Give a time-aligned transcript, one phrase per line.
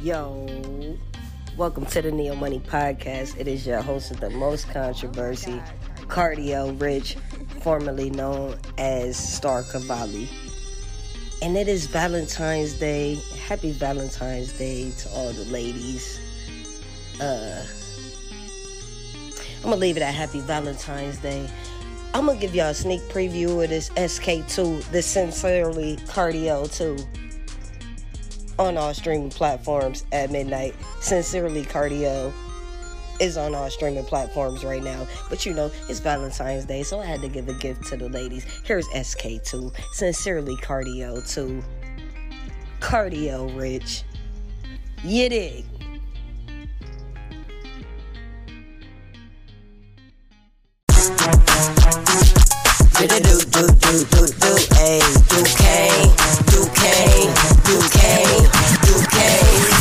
[0.00, 0.46] Yo,
[1.56, 3.36] welcome to the Neo Money Podcast.
[3.36, 5.60] It is your host of the most controversy,
[6.02, 7.16] Kardiel Rich,
[7.62, 10.28] formerly known as Star Cavalli.
[11.42, 13.16] And it is Valentine's Day.
[13.48, 16.20] Happy Valentine's Day to all the ladies.
[17.20, 17.66] Uh,
[19.56, 21.50] I'm gonna leave it at Happy Valentine's Day.
[22.14, 27.27] I'm gonna give y'all a sneak preview of this SK2, the Sincerely Kardiel 2
[28.58, 30.74] on all streaming platforms at midnight.
[31.00, 32.32] Sincerely Kardiel
[33.20, 35.06] is on all streaming platforms right now.
[35.28, 38.08] But you know, it's Valentine's Day, so I had to give a gift to the
[38.08, 38.44] ladies.
[38.64, 39.74] Here's SK2.
[39.92, 41.62] Sincerely Kardiel 2.
[42.80, 44.04] Kardiel Rich.
[45.04, 45.64] You dig?
[52.98, 54.98] Do do do do do do do a
[55.28, 55.62] do K
[56.50, 56.82] do K
[57.62, 58.00] do K
[58.82, 59.77] do K.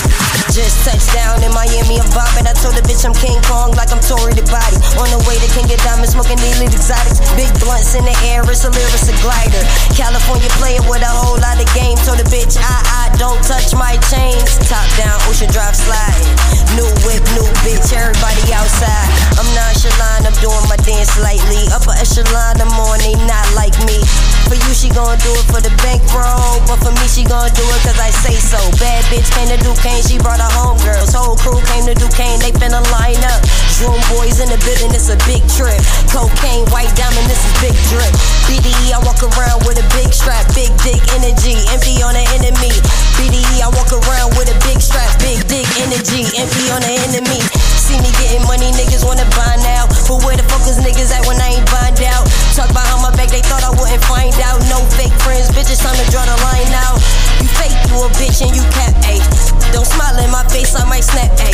[0.57, 2.49] Just touched down in Miami, I'm bobbing.
[2.49, 4.73] I told the bitch I'm King Kong like I'm Tory the body.
[4.97, 7.21] On the way to King of Diamonds, smoking elite exotics.
[7.37, 9.61] Big blunts in the air, it's a lyrics a glider.
[9.93, 11.93] California player with a whole lot of game.
[12.01, 14.57] Told the bitch I I don't touch my chains.
[14.65, 16.33] Top down, Ocean Drive sliding.
[16.73, 19.13] New whip, new bitch, everybody outside.
[19.37, 21.69] I'm nonchalant, I'm doing my dance lightly.
[21.69, 24.01] Upper echelon, I'm on, they not like me.
[24.49, 26.65] For you, she gon' do it for the bankroll.
[26.65, 28.57] But for me, she gon' do it cause I say so.
[28.81, 31.13] Bad bitch came to Duquesne, she brought her homegirls.
[31.13, 33.41] Whole crew came to Duquesne, they finna line up.
[33.83, 35.77] Room boys in the building, it's a big trip.
[36.09, 38.09] Cocaine, white diamond, this is big drip.
[38.49, 42.73] BDE, I walk around with a big strap, big dick energy, empty on the enemy.
[43.19, 47.39] BDE, I walk around with a big strap, big dick energy, empty on the enemy.
[47.77, 49.85] See me getting money, niggas wanna buy now.
[50.09, 52.25] But where the fuck is niggas at when I ain't bind out?
[52.57, 54.57] Talk behind my back, they thought I wouldn't find out.
[54.73, 56.97] No fake friends, bitches, time to draw the line out.
[57.39, 59.36] You fake, you a bitch and you cap, ayy.
[59.77, 61.53] Don't smile in my face, I might snap, ayy.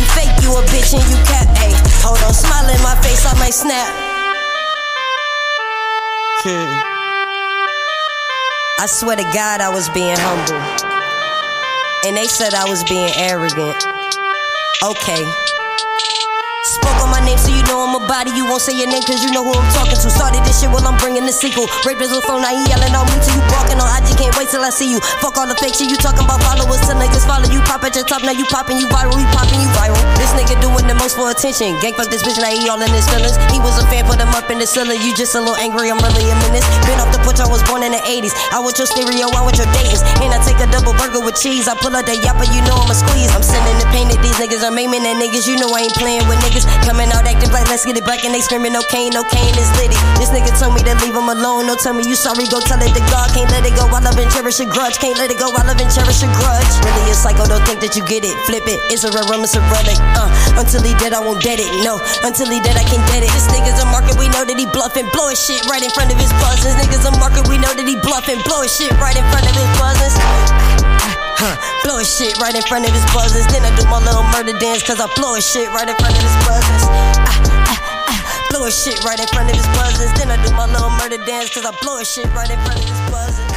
[0.00, 1.76] You fake, you a bitch and you cap, ayy.
[2.00, 3.92] Hold on, smile in my face, I might snap.
[6.40, 6.72] Hmm.
[8.80, 10.56] I swear to God, I was being humble.
[12.08, 13.76] And they said I was being arrogant.
[14.82, 15.22] Okay.
[16.60, 18.36] Spoke on my name so you know I'm a body.
[18.36, 20.08] You won't say your name cause you know who I'm talking to.
[20.12, 21.64] Started this shit while I'm bringing the sequel.
[21.88, 24.28] Rapist with phone, now he yelling on me till you barking on I just Can't
[24.36, 25.00] wait till I see you.
[25.24, 27.64] Fuck all the fake shit you talking about followers till niggas follow you.
[27.64, 29.96] Pop at your top, now you popping, you viral, we popping, you viral.
[30.20, 31.80] This nigga doing the most for attention.
[31.80, 33.40] Gang fuck this bitch, now he all in his feelings.
[33.48, 35.00] He was a fan, put him up in the ceiling.
[35.00, 36.68] You just a little angry, I'm really a menace.
[36.84, 38.36] Been off the porch, I was born in the 80s.
[38.52, 40.04] I want your stereo, I want your datings.
[40.20, 41.72] And I take a double burger with cheese.
[41.72, 43.32] I pull out the yapper, you know I'ma squeeze.
[43.32, 45.48] I'm sending the pain that these niggas are maiming at niggas.
[45.48, 46.49] You know I ain't playing with niggas.
[46.82, 49.54] Coming out acting like let's get it back and they screaming no cane, no cane
[49.54, 49.94] is litty.
[50.18, 51.70] This nigga told me to leave him alone.
[51.70, 53.30] No tell me you sorry, go tell it to God.
[53.30, 54.98] Can't let it go, I love and cherish a grudge.
[54.98, 56.72] Can't let it go, I love and cherish a grudge.
[56.82, 58.34] Really a psycho, don't think that you get it.
[58.50, 59.98] Flip it, it's a rum, it's a relic.
[60.18, 60.26] Uh,
[60.58, 61.70] until he dead, I won't dead it.
[61.86, 63.30] No, until he dead, I can't dead it.
[63.30, 65.06] This nigga's a market, we know that he bluffing.
[65.14, 66.74] Blow his shit right in front of his buzzers.
[66.74, 68.42] Niggas a market, we know that he bluffing.
[68.42, 70.18] Blow his shit right in front of his buzzers.
[71.40, 73.46] Huh, blow his shit right in front of his buzzers.
[73.48, 76.16] Then I do my little murder dance, cause I blow his shit right in front
[76.16, 76.82] of his buzzers.
[76.84, 77.32] Ah,
[77.68, 77.80] ah,
[78.12, 80.12] ah, blow his shit right in front of his buzzers.
[80.18, 82.78] Then I do my little murder dance, cause I blow his shit right in front
[82.78, 83.49] of his buzzers.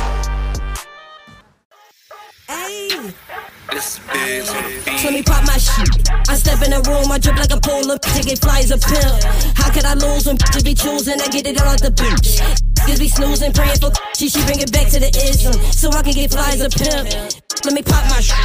[3.70, 6.10] Bitch me pop my shit.
[6.28, 7.98] I step in the room, I drip like a polar.
[7.98, 9.24] Ticket flies a pimp.
[9.56, 11.22] How could I lose when bitches be choosing?
[11.22, 12.42] I get it all out the beach.
[12.84, 15.54] Niggas be snoozing, praying for she, she bring it back to the ism.
[15.72, 17.08] So I can get flies a pimp.
[17.64, 18.36] Let me pop my shit.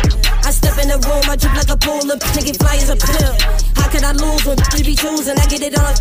[0.47, 2.19] I step in the room, I drip like a polar.
[2.37, 3.35] Ticket flies a pimp.
[3.75, 5.35] How could I lose when bitches be choosing?
[5.35, 5.95] I get it all.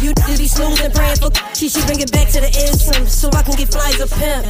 [0.00, 3.04] You niggas be snoozing, praying for she, she bring it back to the ism.
[3.04, 4.48] So I can get flies a pimp.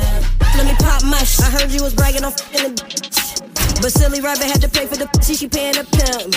[0.55, 1.43] Let me pop my shit.
[1.43, 3.50] I heard you was bragging on the
[3.81, 6.35] but silly rabbit had to pay for the pussy, she paying a pimp.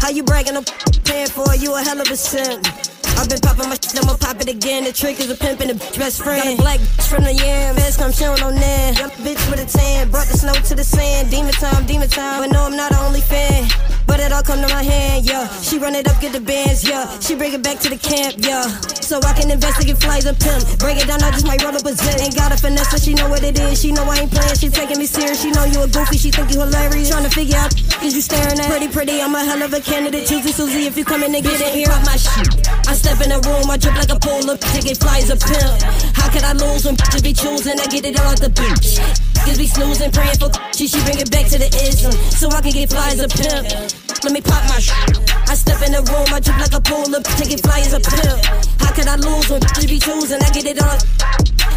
[0.00, 0.64] How you bragging, I'm
[1.04, 2.66] paying for you a hell of a simp.
[3.16, 4.84] I've been popping my shit, I'ma pop it again.
[4.84, 6.42] The trick is a pimp and a bitch best friend.
[6.42, 8.92] Got a black bitch from the yam, best come showing on there.
[8.92, 11.30] Young bitch with a tan, brought the snow to the sand.
[11.30, 13.68] Demon time, demon time, but no, I'm not the only fan.
[14.06, 15.48] But it all come to my hand, yeah.
[15.60, 17.04] She run it up, get the bands, yeah.
[17.18, 18.68] She bring it back to the camp, yeah.
[19.02, 20.62] So I can investigate flies and pimp.
[20.78, 22.20] Break it down, I just might roll up a zip.
[22.20, 23.80] Ain't got a finesse, so she know what it is.
[23.80, 25.42] She know I ain't playing, she taking me serious.
[25.42, 27.10] She know you a goofy, she think you hilarious.
[27.10, 28.70] Trying to figure out is you staring at.
[28.70, 30.26] Pretty, pretty, I'm a hell of a candidate.
[30.26, 32.68] Choosy Susie, if you come in and get it here, my shit.
[32.86, 34.58] I step in the room, I drip like a polar.
[34.74, 35.78] Ticket flies a pimp.
[36.18, 37.78] How could I lose when bitches be choosing?
[37.78, 38.98] I get it all out the beach.
[39.46, 42.10] Niggas be snoozing, praying for she, she bring it back to the ism.
[42.34, 43.70] So I can get flies a pimp.
[44.26, 45.22] Let me pop my shit.
[45.46, 48.36] I step in the room, I drip like a pool of taking flies a pill.
[48.82, 50.42] How could I lose when bitches be choosing?
[50.42, 50.98] I get it all.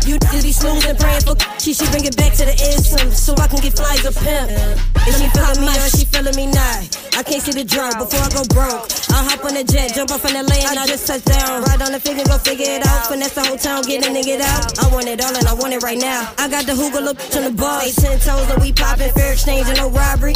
[0.10, 3.38] You niggas be snoozing, praying for she she bring it back to the instant so
[3.38, 4.50] I can get flies a pimp.
[5.06, 6.90] Is she feeling me or she feeling me not?
[7.14, 8.90] I can't see the drug before I go broke.
[9.14, 11.63] I'll hop on the jet, jump off in the lane, I just touch down.
[11.63, 13.07] Ride on the figure, go figure it out.
[13.07, 14.80] Finesse the whole town, get a nigga out.
[14.80, 16.31] I want it all and I want it right now.
[16.38, 17.81] I got the hookah look on the bar.
[17.83, 20.36] Eight, ten toes and we poppin', fair exchange and no robbery.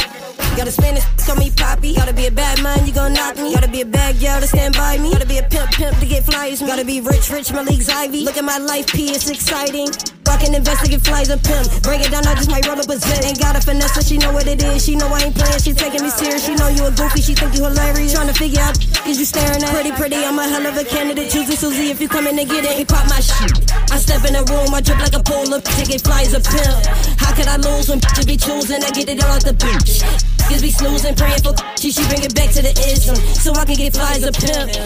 [0.56, 1.94] Gotta spend this, call me poppy.
[1.94, 3.52] Gotta be a bad man, you gon' knock me.
[3.52, 5.10] Gotta be a bad girl to stand by me.
[5.10, 6.60] Gotta be a pimp, pimp to get flyers.
[6.60, 8.24] Gotta be rich, rich, my league's Ivy.
[8.24, 9.88] Look at my life, P, it's exciting.
[10.26, 11.68] Rockin' investigate flies a pimp.
[11.82, 13.24] Break it down, I just might roll up a zip.
[13.24, 14.84] Ain't got a finesse, so she know what it is.
[14.84, 16.46] She know I ain't playing, she taking me serious.
[16.46, 18.14] She know you a goofy, she think you hilarious.
[18.14, 20.24] Trying to figure out is you staring at pretty, pretty.
[20.24, 21.30] I'm a hell of a candidate.
[21.30, 22.72] Choosing Susie if you come in and get it.
[22.78, 23.52] He pop my shit.
[23.92, 25.60] I step in the room, I drip like a polar.
[25.60, 26.86] Ticket flies a pimp.
[27.20, 28.82] How could I lose when bitches be choosing?
[28.82, 30.02] I get it all out the beach.
[30.44, 33.16] Niggas be snoozing, praying for she, she bring it back to the ism.
[33.16, 34.76] So I can get flies a pimp.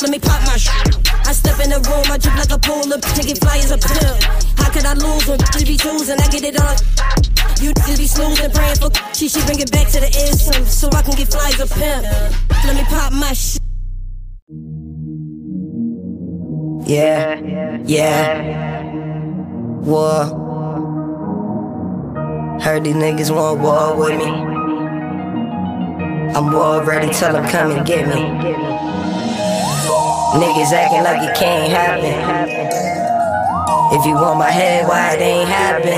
[0.00, 0.94] Let me pop my shit.
[1.26, 3.02] I step in the room, I drip like a polar.
[3.18, 4.22] Ticket flies a pimp.
[4.54, 6.20] How could I lose when bitches be choosing?
[6.22, 6.78] I get it all.
[7.58, 10.64] You niggas be snoozing, praying for she, she bring it back to the ism.
[10.64, 12.06] So I can get flies a pimp.
[12.62, 13.58] Let me pop my shit.
[16.86, 17.42] Yeah,
[17.84, 18.38] yeah.
[19.82, 20.46] War.
[22.62, 24.57] Heard these niggas want war with me.
[26.34, 28.20] I'm war ready, tell them come and get me.
[30.36, 32.68] Niggas acting like it can't happen.
[33.98, 35.94] If you want my head, why it ain't happen?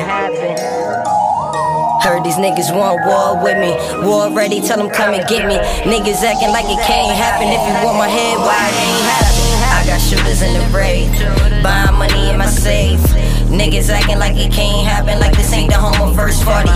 [2.00, 3.75] Heard these niggas want war with me.
[4.06, 5.59] War ready, tell them come and get me.
[5.82, 7.49] Niggas acting like it can't happen.
[7.49, 9.31] If you want my head, why it ain't happen?
[9.75, 11.11] I got shooters in the raid,
[11.62, 13.00] buying money in my safe.
[13.50, 16.70] Niggas acting like it can't happen, like this ain't the home of first 48.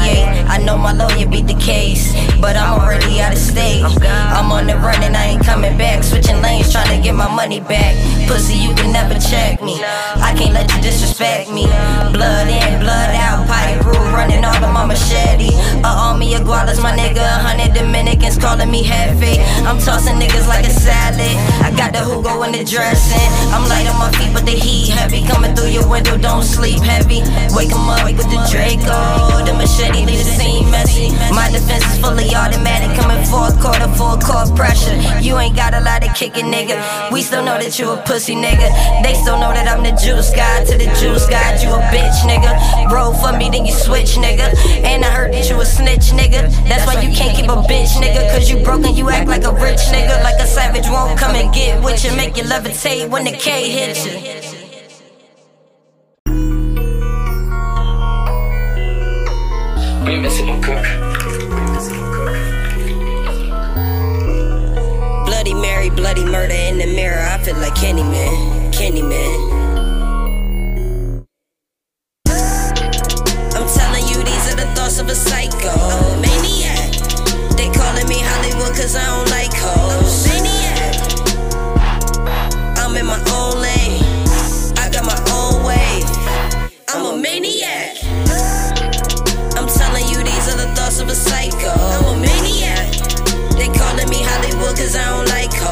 [0.55, 3.83] I know my lawyer beat the case, but I'm already out of state.
[3.83, 6.05] I'm on the run and I ain't coming back.
[6.05, 7.99] Switching lanes, trying to get my money back.
[8.29, 9.83] Pussy, you can never check me.
[9.83, 11.67] I can't let you disrespect me.
[12.15, 15.51] Blood in, blood out, potty rule, running all on my machete.
[15.83, 17.19] A army of gualas, my nigga.
[17.19, 19.43] A hundred Dominicans calling me heavy.
[19.67, 21.35] I'm tossing niggas like a salad.
[21.67, 23.29] I got the Hugo in the dressing.
[23.51, 25.27] I'm light on my feet, but the heat heavy.
[25.27, 27.27] Coming through your window, don't sleep heavy.
[27.59, 29.43] Wake 'em up with the Draco.
[29.43, 31.09] The machete leave the scene messy.
[31.33, 32.93] My defense is fully automatic.
[33.01, 34.97] Coming fourth quarter, full court pressure.
[35.21, 36.77] You ain't got a lot of kicking, nigga.
[37.11, 38.69] We still know that you a pussy, nigga.
[39.03, 40.65] They still know that I'm the juice guy.
[40.69, 42.53] To the juice guy, you a bitch, nigga.
[42.93, 44.53] Roll for me, then you switch, nigga.
[44.85, 46.53] And I heard that you a snitch, nigga.
[46.69, 48.31] That's why you can't keep a bitch, nigga.
[48.33, 50.23] Cause you broken, you act like a rich nigga.
[50.23, 52.15] Like a savage won't come and get with you.
[52.15, 54.54] Make you levitate when the K hits you.
[60.07, 60.85] We missing a cook.
[65.25, 67.21] Bloody Mary, bloody murder in the mirror.
[67.21, 69.63] I feel like Candyman, Candyman.
[73.57, 75.75] I'm telling you, these are the thoughts of a psycho.
[76.21, 76.93] Maniac.
[77.57, 80.27] They calling me Hollywood cause I don't like hoes.
[80.29, 81.19] Maniac.
[82.79, 84.05] I'm in my own lane.
[84.77, 86.03] I got my own way.
[86.89, 88.14] I'm a maniac.
[91.15, 91.71] A psycho.
[91.71, 92.91] I'm a maniac.
[93.57, 95.64] They calling me Hollywood cause I don't like hoes.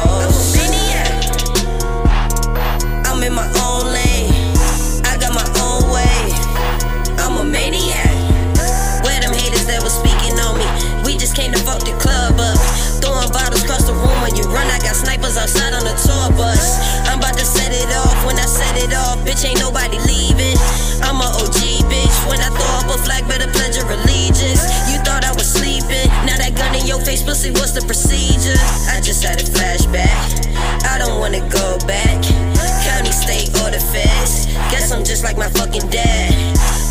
[29.23, 30.51] Had a flashback.
[30.83, 32.23] I don't wanna go back.
[32.83, 34.47] County, state, or the feds.
[34.69, 36.31] Guess I'm just like my fucking dad.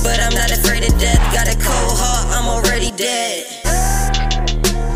[0.03, 1.21] But I'm not afraid of death.
[1.33, 3.45] Got a cold heart, I'm already dead.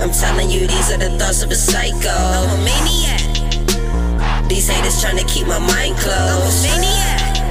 [0.01, 2.09] I'm telling you, these are the thoughts of a psycho.
[2.09, 4.49] I'm a maniac.
[4.49, 6.67] These haters trying to keep my mind closed.
[6.67, 7.45] I'm a maniac.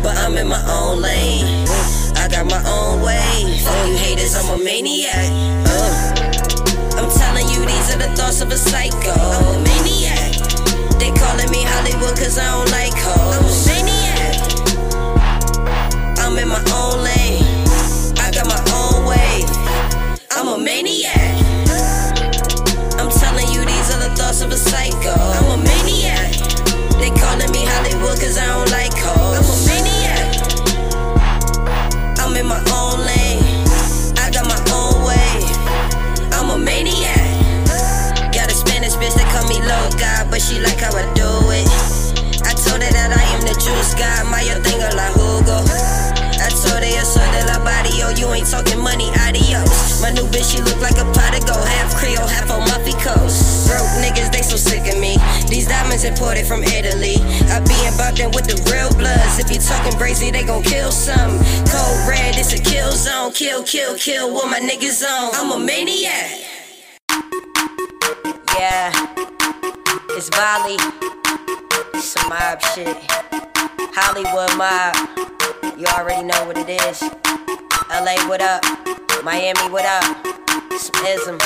[0.02, 1.68] but I'm in my own lane.
[2.16, 3.60] I got my own way.
[3.62, 5.30] Fuck you haters, I'm a maniac.
[5.66, 6.13] Uh.
[7.54, 9.14] You, these are the thoughts of a psycho.
[9.14, 10.34] I'm a maniac.
[10.98, 13.38] They calling me Hollywood cause I don't like hoes.
[13.38, 14.42] I'm a maniac.
[16.18, 17.46] I'm in my own lane.
[18.18, 19.46] I got my own way.
[20.34, 21.38] I'm a maniac.
[22.98, 25.14] I'm telling you, these are the thoughts of a psycho.
[25.14, 26.34] I'm a maniac.
[26.98, 29.38] They calling me Hollywood cause I don't like hoes.
[29.38, 30.26] I'm a maniac.
[32.18, 32.73] I'm in my own
[39.54, 41.68] me love God, but she like how I do it.
[42.42, 45.62] I told her that I am the juice God, my yo thing la Hugo.
[46.42, 50.02] I told her your soy de la body, yo, you ain't talking money, adios.
[50.02, 52.94] My new bitch, she look like a pot of gold, half Creole, half on Muffy
[52.98, 53.68] Coast.
[53.70, 55.16] Broke niggas, they so sick of me.
[55.48, 57.16] These diamonds imported from Italy.
[57.48, 59.38] I be involved them with the real bloods.
[59.38, 61.38] If you talking crazy, they gon' kill some.
[61.70, 63.32] Cold red, it's a kill zone.
[63.32, 65.30] Kill, kill, kill, what my niggas on.
[65.34, 66.42] I'm a maniac.
[68.58, 69.23] Yeah
[70.16, 70.78] it's Volley.
[71.98, 72.94] Some mob shit.
[73.98, 74.94] Hollywood mob.
[75.74, 77.02] You already know what it is.
[77.90, 78.62] LA, what up?
[79.26, 80.06] Miami, what up?
[80.78, 81.38] Some ism.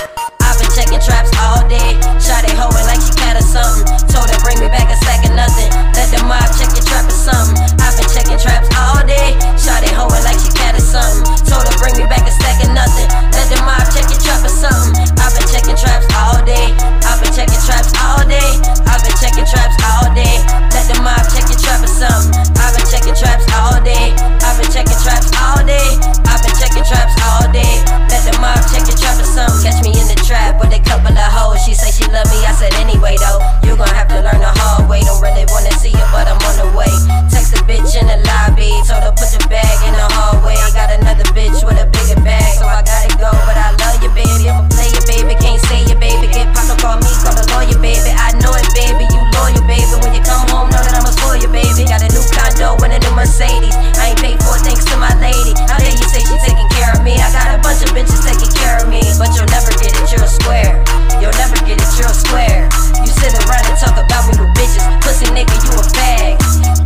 [0.45, 1.97] I've been checking traps all day.
[2.21, 3.89] Shot it hoeing like she cat or something.
[4.13, 5.73] Told her bring me back a sack of nothing.
[5.97, 7.57] Let the mob check your trap or something.
[7.81, 9.33] I've been checking traps all day.
[9.57, 11.25] Shot it hoeing like she cat or something.
[11.49, 13.28] Told her bring me back a stack of nothing.
[13.49, 15.09] Let the mob check your trap or something.
[15.25, 16.69] I've been checking traps all day.
[17.09, 18.45] I've been checking traps all day.
[18.85, 20.45] I've been checking traps all day.
[20.69, 22.45] Let the mob check your trap or something.
[22.61, 24.13] I've been checking traps all day.
[24.45, 25.97] I've been checking traps all day.
[26.29, 27.73] I've been checking traps all day.
[28.13, 29.65] Let the mob check your trap or something.
[29.65, 31.65] Catch me in the trap with a couple of hoes.
[31.65, 32.45] She say she love me.
[32.45, 33.41] I said anyway though.
[33.65, 35.01] You gon' have to learn the hard way.
[35.09, 36.93] Don't really wanna see you, but I'm on the way.
[37.33, 38.77] Text a bitch in the lobby.
[38.85, 40.61] Told her put the bag in the hallway.
[40.77, 43.38] Got another bitch with a bigger bag, so I gotta go.
[43.47, 44.49] But I love you, baby.
[44.51, 45.35] I'm a player, baby.
[45.39, 46.27] Can't say you, baby.
[46.33, 48.11] Get pop, don't call me, call the lawyer, baby.
[48.15, 49.05] I know it, baby.
[49.11, 49.95] You loyal, baby.
[50.03, 51.87] When you come home, know that I'ma spoil you, baby.
[51.87, 53.77] Got a new condo and a new Mercedes.
[53.99, 55.55] I ain't paid for it, thanks to my lady.
[55.69, 57.15] How dare you say she taking care of me?
[57.19, 60.07] I got a bunch of bitches taking care of me, but you'll never get it.
[60.11, 60.83] You're a square.
[61.23, 61.91] You'll never get it.
[61.99, 62.67] You're a square.
[63.03, 64.85] You sit around and talk about me with bitches.
[65.03, 66.39] Pussy nigga, you a bag.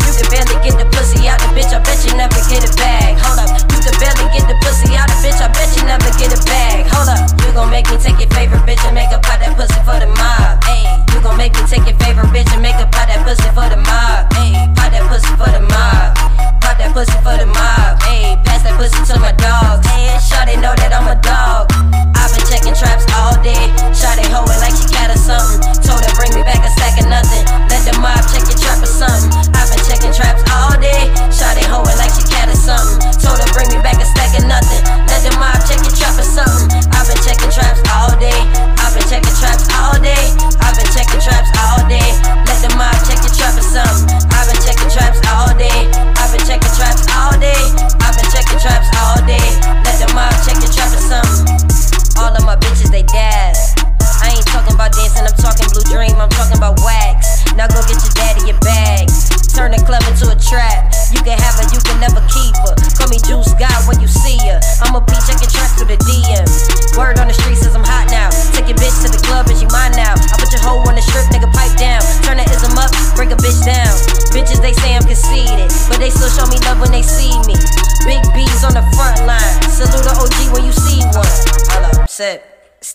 [0.05, 0.12] You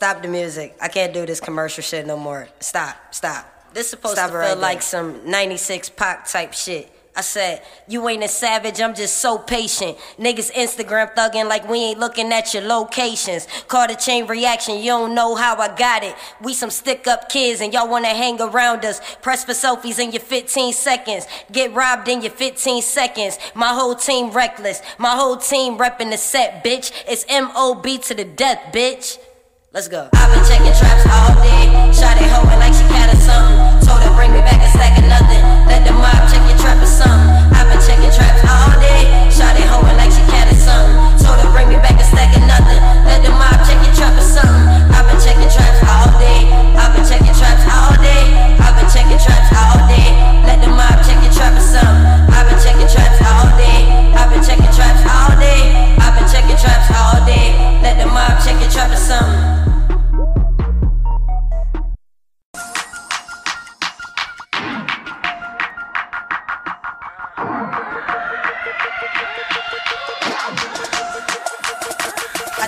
[0.08, 0.74] Stop the music.
[0.82, 2.48] I can't do this commercial shit no more.
[2.62, 3.46] Stop, stop.
[3.74, 6.90] This supposed Stop to feel right like some 96 Pac type shit.
[7.14, 9.98] I said, you ain't a savage, I'm just so patient.
[10.18, 13.50] Niggas Instagram thugging like we ain't looking at your locations.
[13.68, 16.16] Call the chain reaction, you don't know how I got it.
[16.42, 19.02] We some stick up kids and y'all wanna hang around us.
[19.22, 21.28] Press for selfies in your 15 seconds.
[21.52, 23.40] Get robbed in your 15 seconds.
[23.56, 24.82] My whole team reckless.
[24.98, 26.94] My whole team repping the set, bitch.
[27.10, 29.18] It's MOB to the death, bitch.
[29.78, 30.10] Let's go.
[30.10, 31.70] I've been checking traps all day.
[31.94, 32.82] Shot it hoeing like she
[33.22, 33.78] something.
[33.86, 35.38] Told her bring me back a stack of nothing.
[35.70, 37.54] Let the mob check your trap or something.
[37.54, 39.06] I've been checking traps all day.
[39.30, 40.26] Shot it hoeing like she
[40.58, 40.98] something.
[41.22, 42.82] Told her bring me back a stack of nothing.
[43.06, 44.66] Let the mob check your trap or something.
[44.98, 46.50] I've been checking traps all day.
[46.74, 48.34] I've been checking traps all day.
[48.58, 50.10] I've been checking traps all day.
[50.42, 52.34] Let the mob check your trap or something.
[52.34, 53.86] I've been checking traps all day.
[54.18, 55.62] I've been checking traps all day.
[56.02, 57.54] I've been checking traps all day.
[57.86, 59.67] Let the mob check your trap or something.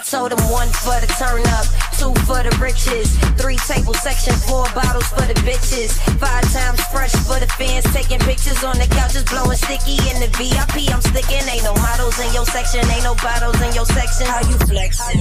[0.10, 4.64] Told him one for the turn up, two for the riches, three table section, four
[4.72, 9.28] bottles for the bitches, five times fresh for the fans, taking pictures on the couches,
[9.28, 10.88] blowing sticky in the VIP.
[10.88, 14.32] I'm sticking, ain't no models in your section, ain't no bottles in your section.
[14.32, 15.20] How you flexing?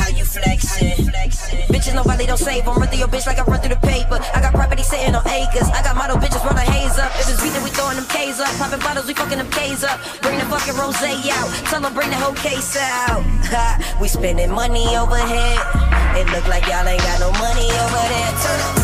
[0.00, 0.96] How you flexing?
[1.04, 1.68] Flexin'?
[1.68, 2.64] Bitches, nobody don't save.
[2.64, 4.16] I'm run through your bitch like I run through the paper.
[4.32, 5.68] I got property sitting on acres.
[5.76, 7.12] I got model bitches run a haze up.
[7.20, 8.48] If it's beat, we throwing them K's up.
[8.56, 10.00] Popping bottles, we fucking them K's up.
[10.24, 11.48] Bring the fucking rose out.
[11.68, 13.20] Tell them bring the whole case out.
[14.00, 16.13] We spending money overhead.
[16.16, 18.32] It look like y'all ain't got no money over there.
[18.42, 18.78] Turn up.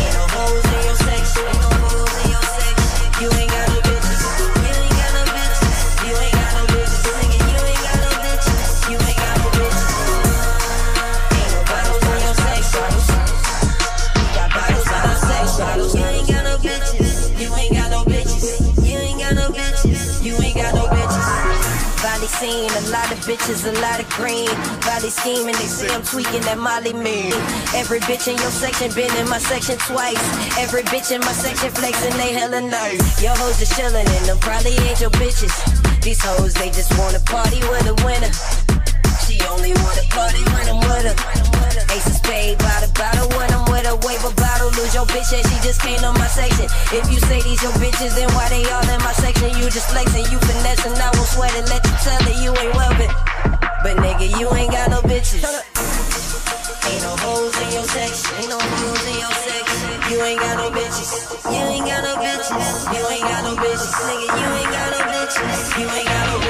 [0.00, 1.83] Ain't no hoes in your section.
[22.54, 22.70] Scene.
[22.70, 24.50] A lot of bitches, a lot of green.
[24.86, 27.32] Valley scheming, they say I'm tweaking that Molly mean.
[27.74, 30.22] Every bitch in your section been in my section twice.
[30.58, 33.22] Every bitch in my section flexing, they hella nice.
[33.22, 35.54] Your hoes are chillin' and them probably ain't your bitches.
[36.02, 38.32] These hoes, they just wanna party with a winner.
[39.26, 41.43] She only wanna party when I'm with her.
[41.94, 43.94] Ace of spade, bottle, bottle when I'm with her.
[44.02, 46.66] Wave a bottle, lose your bitch and she just came on my section.
[46.90, 49.54] If you say these your bitches, then why they all in my section?
[49.54, 51.70] You just flexing, you finessing, I won't sweat it.
[51.70, 53.14] Let you tell it, you ain't welding.
[53.86, 55.46] But nigga, you ain't got no bitches.
[55.46, 58.42] Ain't no hoes in your section.
[58.42, 60.10] Ain't no hoes in your section.
[60.10, 61.10] You ain't got no bitches.
[61.46, 62.58] You ain't got no bitches.
[62.90, 63.94] You ain't got no bitches.
[64.02, 65.78] Nigga, you ain't got no bitches.
[65.78, 66.43] You ain't got no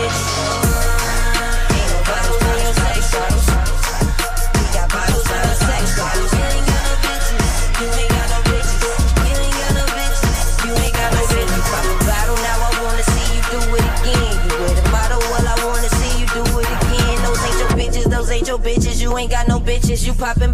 [19.28, 19.30] bitches.
[19.30, 20.06] You ain't got no bitches.
[20.06, 20.52] You poppin'.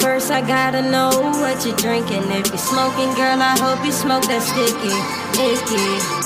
[0.00, 1.10] First, I gotta know
[1.40, 2.22] what you're drinking.
[2.30, 4.92] If you're smoking, girl, I hope you smoke that sticky,
[5.40, 6.21] icky.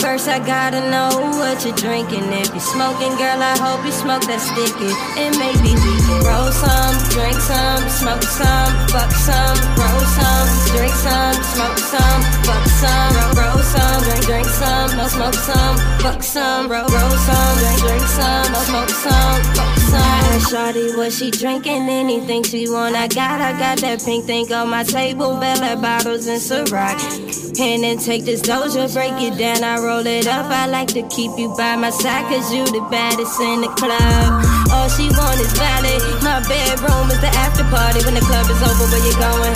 [0.00, 2.24] First, I gotta know what you're drinking.
[2.32, 4.88] If you're smoking, girl, I hope you smoke that sticky.
[5.20, 10.48] It may be we can roll some, drink some, smoke some, fuck some, roll some,
[10.72, 16.22] drink some, smoke some, fuck some, roll some, drink, drink some, no smoke some, fuck
[16.24, 20.00] some, roll, roll some, drink, drink some, no smoke some, fuck some.
[20.00, 22.96] I asked Shorty what she drinking, anything she want.
[22.96, 27.39] I got, I got that pink thing on my table, Bella bottles and Ciroc.
[27.60, 30.48] And take this doja, break it down, I roll it up.
[30.48, 34.40] I like to keep you by my side, cause you the baddest in the club.
[34.72, 36.00] All she want is ballet.
[36.24, 38.88] My bedroom is the after party when the club is over.
[38.88, 39.52] Where you going?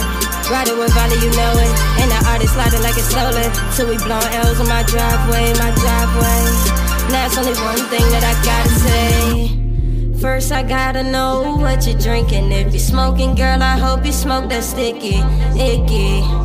[0.52, 1.72] Riding with Valley, you know it.
[2.04, 3.48] And the artist sliding like it's stolen.
[3.72, 6.40] Till we blowing L's on my driveway, my driveway.
[7.08, 10.20] Now it's only one thing that I gotta say.
[10.20, 12.52] First, I gotta know what you're drinking.
[12.52, 15.24] If you're smoking, girl, I hope you smoke that sticky,
[15.56, 16.43] icky.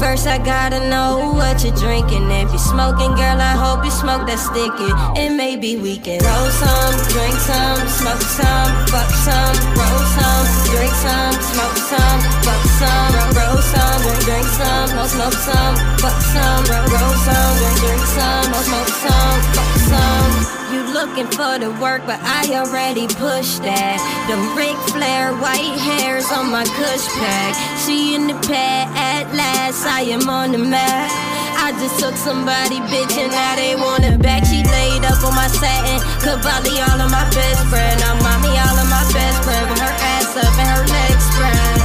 [0.00, 2.30] First, I gotta know what you're drinking.
[2.32, 4.88] If you're smoking, girl, I hope you smoke that sticky.
[5.20, 10.94] And maybe we can roll some, drink some, smoke some, fuck some, roll some, drink
[11.04, 17.54] some, smoke some, fuck some, roll some, drink, some, smoke some, fuck some, roll some,
[17.84, 20.59] drink some, smoke some, fuck some.
[20.70, 23.98] You looking for the work, but I already pushed that.
[24.30, 27.58] The Ric Flair white hairs on my cush pack.
[27.82, 29.82] She in the pad at last.
[29.82, 31.10] I am on the map.
[31.58, 34.46] I just took somebody bitch and now they want it back.
[34.46, 37.98] She laid up on my satin, Cavalli all of my best friend.
[37.98, 41.78] Now mommy all of my best friend with her ass up and her legs spread.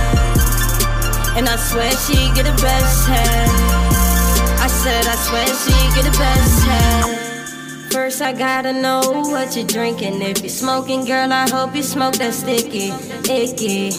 [1.41, 3.49] And I swear she get the best head.
[4.61, 7.14] I said I swear she get the best head.
[7.95, 8.99] First, I gotta know
[9.31, 10.21] what you're drinking.
[10.21, 12.91] If you're smoking, girl, I hope you smoke that sticky,
[13.23, 13.89] icky.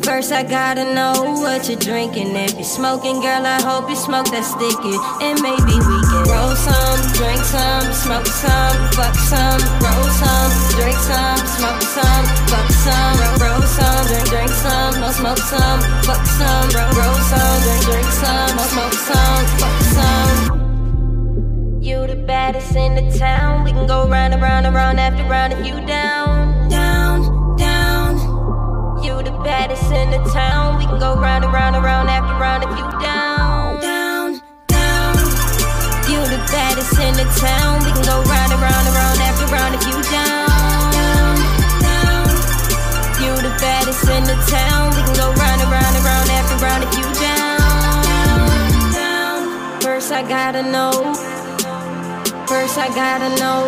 [0.00, 2.34] First, I gotta know what you're drinking.
[2.34, 4.96] If you're smoking, girl, I hope you smoke that sticky.
[5.20, 10.96] And maybe we can roll some, drink some, smoke some, fuck some, roll some, drink
[10.96, 17.18] some, smoke some, fuck some, roll some, drink, drink some, smoke some, fuck some, roll
[17.28, 20.65] some, drink, drink some, smoke some, fuck some.
[21.86, 23.62] You the baddest in the town.
[23.62, 26.68] We can go round and round and round after round if you down.
[26.68, 28.18] Down, down.
[29.04, 30.78] You the baddest in the town.
[30.78, 33.78] We can go round and round and round after round if you down.
[33.78, 35.14] Down, down.
[36.10, 37.78] You the baddest in the town.
[37.86, 40.90] We can go round and round and round after round if you down.
[40.90, 41.38] Down,
[41.86, 42.26] down.
[43.22, 44.90] You the baddest in the town.
[44.90, 48.02] We can go round and round and round after round if you down.
[48.90, 49.80] Down.
[49.80, 51.35] First I gotta know.
[52.48, 53.66] First I gotta know.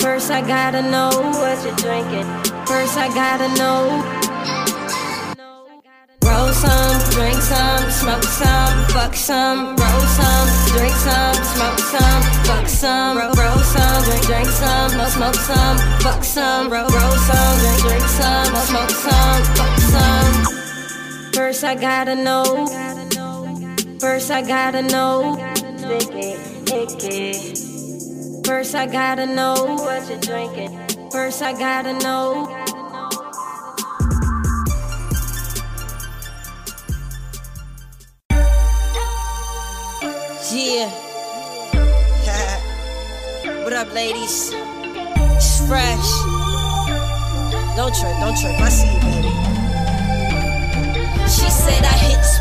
[0.00, 2.26] First I gotta know what you're drinking.
[2.66, 4.02] First I gotta know.
[6.26, 12.66] Roll some, drink some, smoke some, fuck some, roll some, drink some, smoke some, fuck
[12.66, 18.46] some, roll, some, drink, drink some, smoke some, fuck some, roll, some, drink, drink some,
[18.66, 21.32] smoke some, fuck some.
[21.32, 22.93] First I gotta know.
[24.04, 25.32] First, I gotta know.
[25.88, 26.38] Lick it,
[26.70, 28.46] lick it.
[28.46, 30.78] First, I gotta know what you're drinking.
[31.10, 32.46] First, I gotta know.
[40.52, 40.90] Yeah.
[43.64, 44.50] what up, ladies?
[44.52, 46.10] It's fresh.
[47.74, 48.60] Don't trip, don't trip.
[48.60, 49.32] I see you, baby.
[51.26, 52.33] She said I hit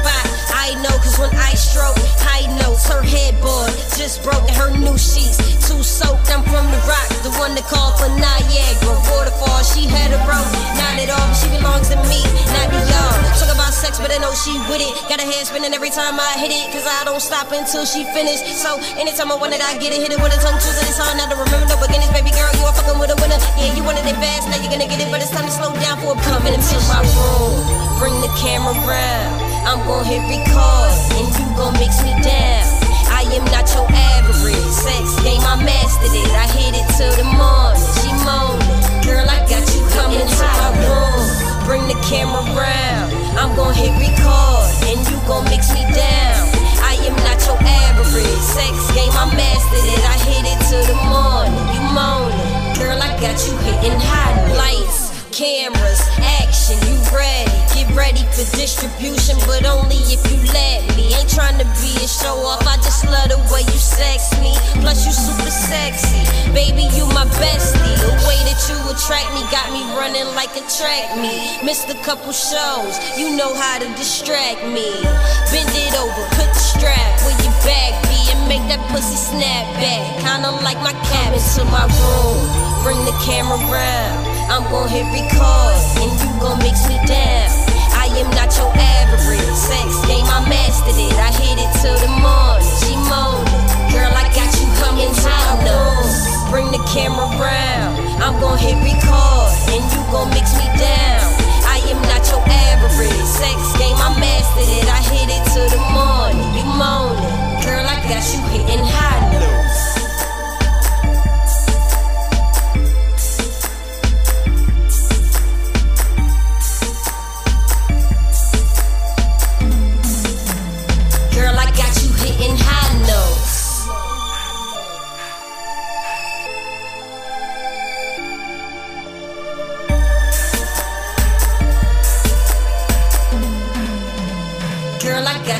[1.17, 1.23] the.
[1.23, 5.81] Cause when I stroke, high notes, her headboard just broke and her new sheets too
[5.83, 6.29] soaked.
[6.33, 9.61] I'm from the rock, the one that called for Niagara waterfall.
[9.61, 13.13] She had a rope, not at all, but she belongs to me, not to y'all.
[13.37, 14.93] Talk about sex, but I know she with it.
[15.05, 18.05] Got her head spinning every time I hit it, cause I don't stop until she
[18.09, 18.49] finished.
[18.57, 20.85] So anytime I want it, I get it, hit it with a tongue twister.
[20.89, 22.49] It's hard not to remember no beginnings, baby girl.
[22.57, 23.37] You are fucking with a winner.
[23.61, 25.73] Yeah, you wanted it fast, now you're gonna get it, but it's time to slow
[25.77, 27.61] down for a come into my room.
[28.01, 29.52] Bring the camera round.
[29.63, 32.67] I'm gonna hit record, and you gon' mix me down.
[33.07, 35.39] I am not your average sex game.
[35.39, 36.31] I mastered it.
[36.35, 37.79] I hit it till the morning.
[38.03, 41.23] She moaning, girl, I got you coming to my room.
[41.63, 43.15] Bring the camera round.
[43.39, 46.43] I'm gonna hit record, and you gon' mix me down.
[46.83, 49.15] I am not your average sex game.
[49.15, 50.03] I mastered it.
[50.03, 51.55] I hit it till the morning.
[51.71, 56.77] You moaning, girl, I got you hitting high lights, cameras, action.
[56.85, 57.49] You ready?
[57.73, 61.09] Get ready for distribution, but only if you let me.
[61.17, 62.61] Ain't trying to be a show off.
[62.69, 64.53] I just love the way you sex me.
[64.85, 66.21] Plus you super sexy,
[66.53, 66.85] baby.
[66.93, 67.97] You my bestie.
[67.97, 71.65] The way that you attract me got me running like a track meet.
[71.65, 72.93] Missed a couple shows.
[73.17, 75.01] You know how to distract me.
[75.49, 79.65] Bend it over, put the strap where your back be, and make that pussy snap
[79.81, 80.05] back.
[80.21, 82.37] Kinda like my cabin to my room.
[82.85, 84.32] Bring the camera round.
[84.49, 87.49] I'm gon' hit record, and you gon' mix me down.
[87.93, 90.27] I am not your average sex game.
[90.27, 91.15] I mastered it.
[91.15, 92.67] I hit it till the morning.
[92.83, 93.47] She moaning,
[93.93, 96.17] girl, I got you coming high nose.
[96.51, 97.95] Bring the camera round.
[98.21, 101.27] I'm gon' hit record, and you gon' mix me down.
[101.63, 103.97] I am not your average sex game.
[103.97, 104.87] I mastered it.
[104.89, 106.49] I hit it till the morning.
[106.53, 109.42] You moaning, girl, I got you hitting high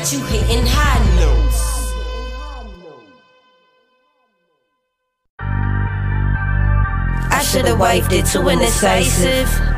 [0.04, 1.60] got you hitting high notes.
[7.30, 9.73] I should've wiped it too indecisive.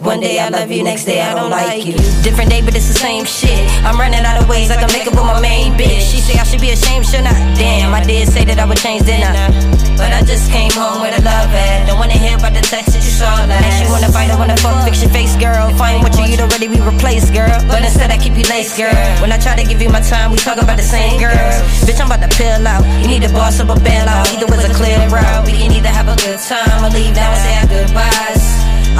[0.00, 1.92] One day I love you, next day I don't like you.
[2.24, 3.68] Different day, but it's the same shit.
[3.84, 6.08] I'm running out of ways I can make up with my main bitch.
[6.08, 7.36] She say I should be ashamed, should I?
[7.52, 9.52] Damn, I did say that I would change, didn't I?
[10.00, 11.84] But I just came home with a love at.
[11.84, 13.60] Don't wanna hear about the text that you saw last.
[13.60, 15.68] And she wanna fight, I wanna fuck, fix your face, girl.
[15.68, 17.52] If I ain't what you you'd already be replaced, girl.
[17.68, 18.96] But instead I keep you laced, girl.
[19.20, 21.60] When I try to give you my time, we talk about the same girls.
[21.84, 22.88] Bitch, I'm about to pill out.
[23.04, 24.32] You need a boss up a bail out.
[24.32, 25.44] Either was a clear route.
[25.44, 28.39] We can either have a good time or leave now and say our goodbyes.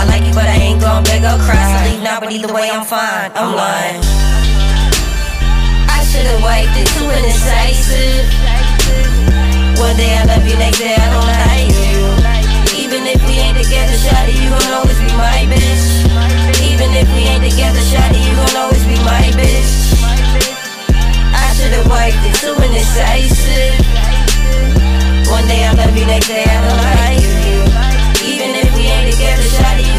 [0.00, 1.60] I like you, but I ain't gon' beg or cry.
[1.60, 3.28] So leave now, but either way, I'm fine.
[3.36, 4.00] I'm lying.
[5.92, 8.24] I should've wiped it too indecisive.
[9.76, 12.00] One day I love you, next day I don't like you.
[12.80, 16.08] Even if we ain't together, shawty, you gon' always be my bitch.
[16.64, 20.00] Even if we ain't together, shawty, you gon' always be my bitch.
[21.36, 23.76] I should've wiped it too indecisive.
[25.28, 27.39] One day I love you, next day I don't like you.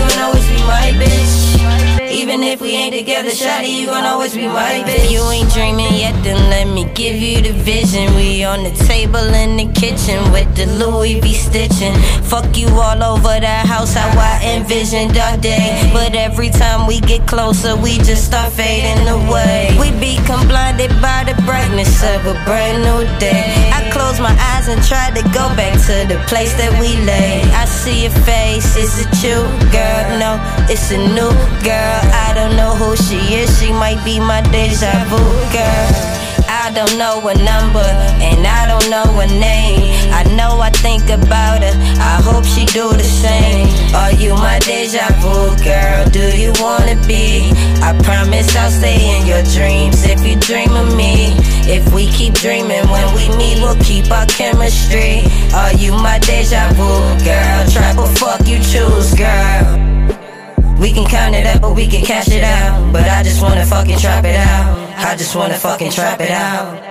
[0.10, 0.31] Shawty, you
[2.22, 5.06] Even if we ain't together, shawty, you gon' always be my bitch.
[5.06, 8.14] If you ain't dreaming yet, then let me give you the vision.
[8.14, 11.96] We on the table in the kitchen with the Louis V stitching.
[12.30, 15.90] Fuck you all over the house, how I envisioned our day.
[15.92, 19.76] But every time we get closer, we just start fading away.
[19.82, 23.50] We become blinded by the brightness of a brand new day.
[23.74, 27.42] I close my eyes and try to go back to the place that we lay.
[27.58, 29.42] I see your face, is it you,
[29.74, 30.06] girl?
[30.22, 30.38] No,
[30.70, 31.34] it's a new
[31.66, 32.11] girl.
[32.14, 35.18] I don't know who she is, she might be my deja vu
[35.52, 36.12] girl.
[36.48, 39.92] I don't know her number, and I don't know her name.
[40.12, 43.68] I know I think about her, I hope she do the same.
[43.96, 46.06] Are you my deja vu girl?
[46.10, 47.52] Do you wanna be?
[47.82, 51.36] I promise I'll stay in your dreams if you dream of me.
[51.68, 55.24] If we keep dreaming when we meet, we'll keep our chemistry.
[55.54, 56.90] Are you my deja vu
[57.24, 57.60] girl?
[57.72, 59.91] Try fuck you choose, girl.
[60.82, 62.92] We can count it up, but we can cash it out.
[62.92, 64.90] But I just wanna fucking trap it out.
[64.98, 66.82] I just wanna fucking trap it out.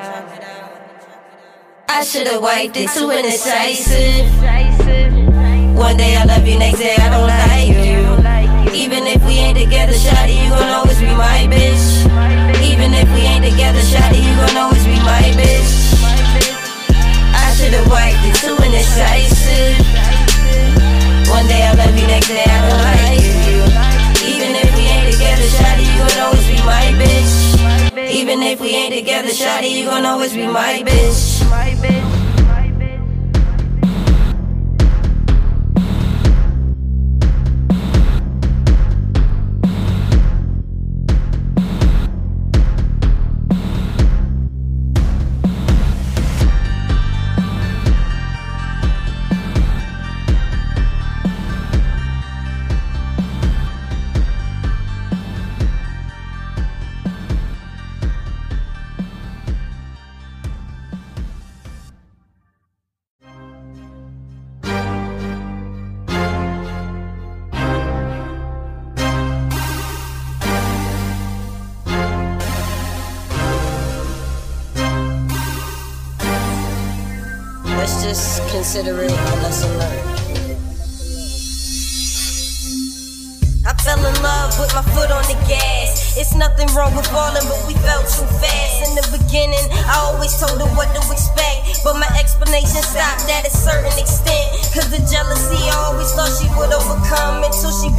[1.89, 4.31] I should've wiped it too indecisive.
[5.75, 8.71] One day I love you, next day I don't like you.
[8.79, 12.07] Even if we ain't together, shawty, you gon' always be my bitch.
[12.63, 15.99] Even if we ain't together, shawty, you gon' always be my bitch.
[17.35, 19.75] I should've wiped it too indecisive.
[21.29, 23.40] One day I love you, next day I don't like you
[25.41, 28.11] together, shawty, you gon' always be my bitch.
[28.11, 31.49] Even if we ain't together, shawty, you gon' always be my bitch.
[31.51, 32.10] My bitch.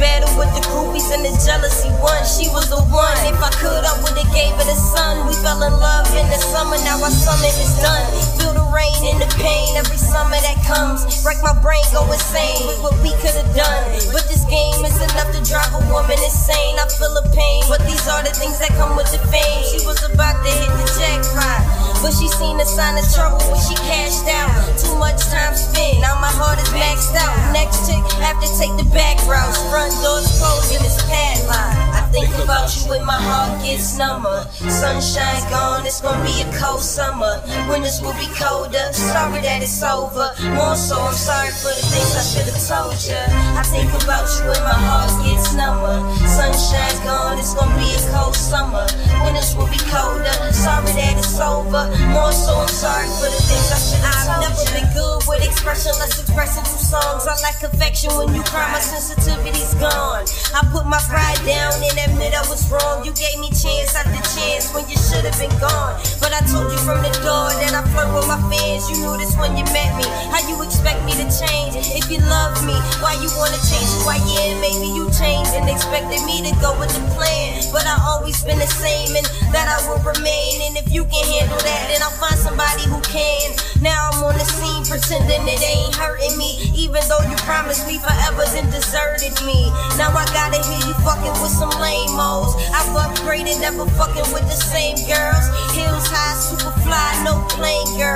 [0.02, 2.18] She with the groupies and the jealousy won.
[2.26, 3.14] She was the one.
[3.22, 5.28] If I could, I would've gave her the sun.
[5.28, 8.02] We fell in love in the summer, now our summer is done.
[8.38, 11.06] Feel the rain and the pain every summer that comes.
[11.22, 13.82] Break my brain, go insane with what we could've done.
[14.10, 16.82] But this game is enough to drive a woman insane.
[16.82, 19.62] I feel the pain, but these are the things that come with the fame.
[19.70, 21.62] She was about to hit the jackpot.
[22.02, 24.50] But she seen a sign of trouble when she cashed out.
[24.74, 27.30] Too much time spent, now my heart is maxed out.
[27.54, 29.54] Next chick have to take the back route.
[29.70, 31.92] Front doors closed and it's padlocked.
[31.92, 34.46] I think about you when my heart gets number.
[34.68, 37.42] Sunshine gone, it's gonna be a cold summer.
[37.68, 38.92] Winters will be colder.
[38.92, 40.32] Sorry that it's over.
[40.56, 43.20] More so, I'm sorry for the things I should've told ya.
[43.58, 45.96] I think about you when my heart gets number.
[46.24, 48.86] Sunshine's gone, it's gonna be a cold summer.
[49.24, 50.36] Winters will be colder.
[50.52, 51.88] Sorry that it's over.
[52.12, 55.44] More so, I'm sorry for the things I should've told I've never been good with
[55.44, 57.26] expressionless expressing through songs.
[57.26, 60.22] I lack affection when you cry, my sensitivity's gone.
[60.54, 63.02] I put my pride down and admit I was wrong.
[63.02, 65.98] You gave me chance after chance when you should have been gone.
[66.22, 68.86] But I told you from the door that I flirt with my fans.
[68.86, 70.06] You knew this when you met me.
[70.30, 72.78] How you expect me to change if you love me?
[73.02, 76.94] Why you wanna change why yeah, maybe you changed and expected me to go with
[76.94, 77.62] the plan.
[77.74, 80.62] But I always been the same and that I will remain.
[80.62, 83.54] And if you can handle that, then I'll find somebody who can.
[83.82, 86.70] Now I'm on the scene pretending it ain't hurting me.
[86.74, 89.61] Even though you promised me forever, then deserted me.
[89.98, 92.54] Now I gotta hear you fucking with some lame hoes.
[92.72, 95.46] I've upgraded, never fucking with the same girls.
[95.76, 98.11] Hills high, super fly, no plain girls.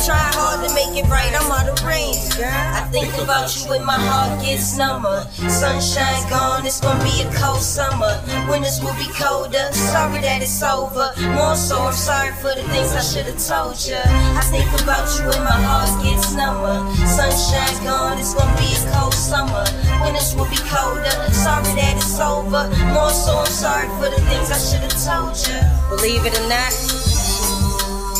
[0.00, 2.32] Try hard to make it right, I'm out of range.
[2.40, 5.28] I think about you when my heart gets number.
[5.46, 8.16] Sunshine gone, it's gonna be a cold summer.
[8.48, 9.68] Winters will be colder.
[9.70, 11.12] Sorry that it's over.
[11.36, 14.00] More so, I'm sorry for the things I should've told ya.
[14.40, 16.80] I think about you when my heart gets number.
[17.04, 19.68] Sunshine's gone, it's gonna be a cold summer.
[20.00, 21.12] Winters will be colder.
[21.36, 22.72] Sorry that it's over.
[22.96, 25.60] More so, I'm sorry for the things I should've told ya.
[25.92, 26.72] Believe it or not,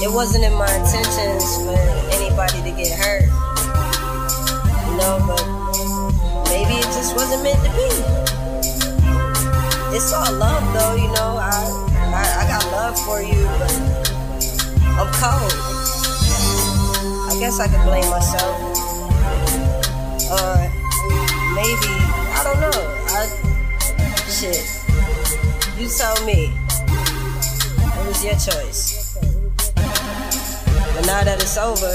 [0.02, 1.76] it wasn't in my intentions for
[2.16, 3.28] anybody to get hurt.
[4.88, 5.44] You know, but
[6.48, 7.90] maybe it just wasn't meant to be.
[9.94, 10.94] It's all love, though.
[10.96, 11.52] You know, I
[12.12, 13.72] I, I got love for you, but
[14.96, 15.52] I'm cold.
[17.28, 18.56] I guess I could blame myself.
[20.32, 20.56] Or
[21.54, 21.92] maybe
[22.32, 22.80] I don't know.
[23.12, 23.28] I
[24.28, 24.64] shit.
[25.78, 26.52] You tell me.
[28.00, 28.99] It was your choice.
[30.94, 31.92] But now that it's over,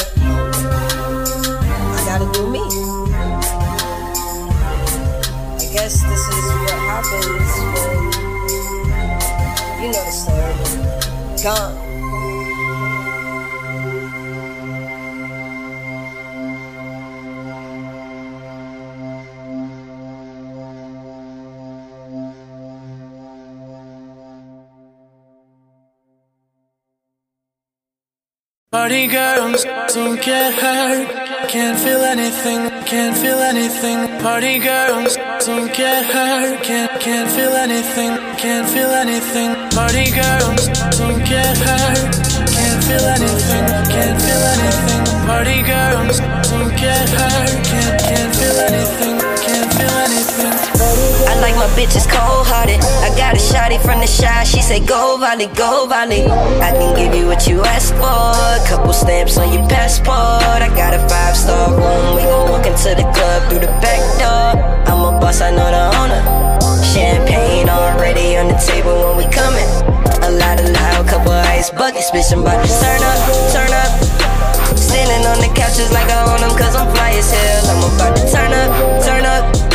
[1.94, 2.64] I gotta do me.
[5.56, 7.52] I guess this is what happens
[9.72, 11.44] when you know the story.
[11.44, 11.85] Gone.
[28.76, 31.08] Party girls, don't get hurt.
[31.48, 34.00] Can't feel anything, can't feel anything.
[34.20, 36.62] Party girls, don't get hurt.
[36.62, 39.56] Can't, can't feel anything, can't feel anything.
[39.72, 40.68] Party girls,
[41.00, 42.12] don't get hurt.
[42.58, 45.02] Can't feel anything, can't feel anything.
[45.26, 46.20] Party girls,
[46.52, 47.56] don't get hurt.
[47.72, 49.15] Can't, can't feel anything, can't feel anything.
[51.36, 52.80] I like my bitches cold hearted.
[53.04, 54.46] I got a shotty from the shy.
[54.46, 56.24] She say, Go, Valley, go, Valley.
[56.64, 58.08] I can give you what you ask for.
[58.08, 60.64] A Couple stamps on your passport.
[60.64, 62.16] I got a five star room.
[62.16, 64.64] We gon' walk into the club through the back door.
[64.88, 66.24] I'm a boss, I know the owner.
[66.96, 69.68] Champagne already on the table when we coming.
[70.24, 73.20] A lot of loud, couple ice buckets, bitch, I'm about to turn up,
[73.52, 73.92] turn up.
[74.80, 77.76] Standing on the couches like I own them, cause I'm fly as hell.
[77.76, 79.75] I'm about to turn up, turn up.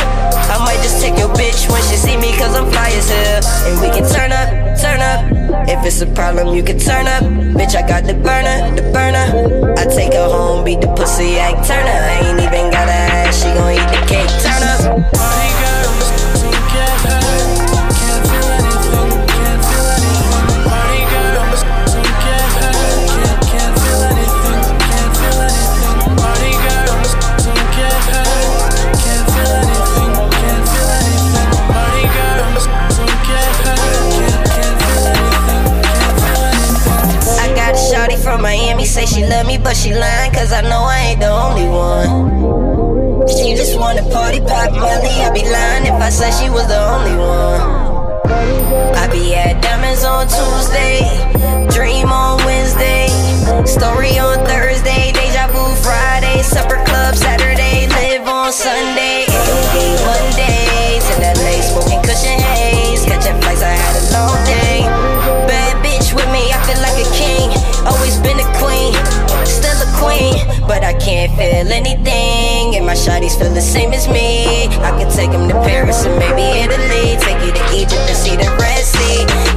[1.01, 3.41] Take your bitch when she see me, cause I'm fly as hell.
[3.65, 5.67] And we can turn up, turn up.
[5.67, 7.23] If it's a problem, you can turn up.
[7.57, 9.73] Bitch, I got the burner, the burner.
[9.79, 11.89] I take her home, beat the pussy, act turner.
[11.89, 15.30] I ain't even gotta ask, she gon' eat the cake, turn up.
[39.21, 43.27] She love me, but she lying, cause I know I ain't the only one.
[43.27, 45.13] She just wanna party, pop Molly.
[45.25, 47.61] I'd be lying if I said she was the only one.
[48.97, 51.05] I be at Diamonds on Tuesday,
[51.69, 53.07] Dream on Wednesday,
[53.65, 56.81] Story on Thursday, Deja Vu Friday, Supper
[71.61, 72.75] feel anything.
[72.75, 74.67] And my shawty's feel the same as me.
[74.67, 77.17] I could take him to Paris and maybe Italy.
[77.19, 79.50] Take you to Egypt and see the Red Sea.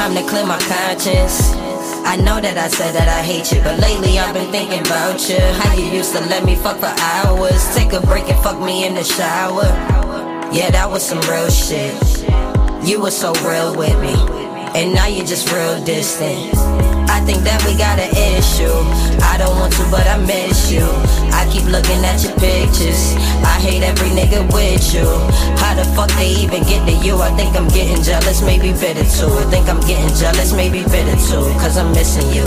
[0.00, 1.52] Time to clear my conscience.
[2.04, 5.28] I know that I said that I hate you, but lately I've been thinking about
[5.28, 5.38] you.
[5.60, 8.86] How you used to let me fuck for hours, take a break and fuck me
[8.86, 9.68] in the shower.
[10.52, 11.94] Yeah, that was some real shit.
[12.82, 14.14] You were so real with me,
[14.74, 16.54] and now you're just real distant.
[17.10, 18.70] I think that we got an issue.
[19.26, 20.86] I don't want to, but I miss you.
[21.34, 23.18] I keep looking at your pictures.
[23.42, 25.06] I hate every nigga with you.
[25.58, 27.18] How the fuck they even get to you?
[27.18, 29.30] I think I'm getting jealous, maybe bitter too.
[29.30, 31.44] I think I'm getting jealous, maybe bitter too.
[31.58, 32.46] Cause I'm missing you.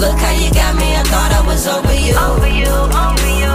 [0.00, 2.16] Look how you got me, I thought I was over you.
[2.16, 3.52] Over you, over you.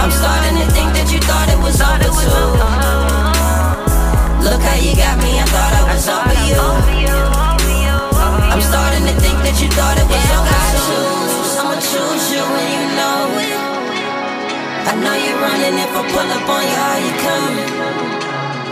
[0.00, 3.05] I'm starting to think that you thought it was over too.
[4.46, 6.54] Look how you got me, I thought I was over you.
[8.54, 10.54] I'm starting to think that you thought it was yeah, okay.
[10.54, 13.58] I choose, I'ma choose you when you know it.
[14.86, 17.70] I know you're running if I pull up on you, are you coming?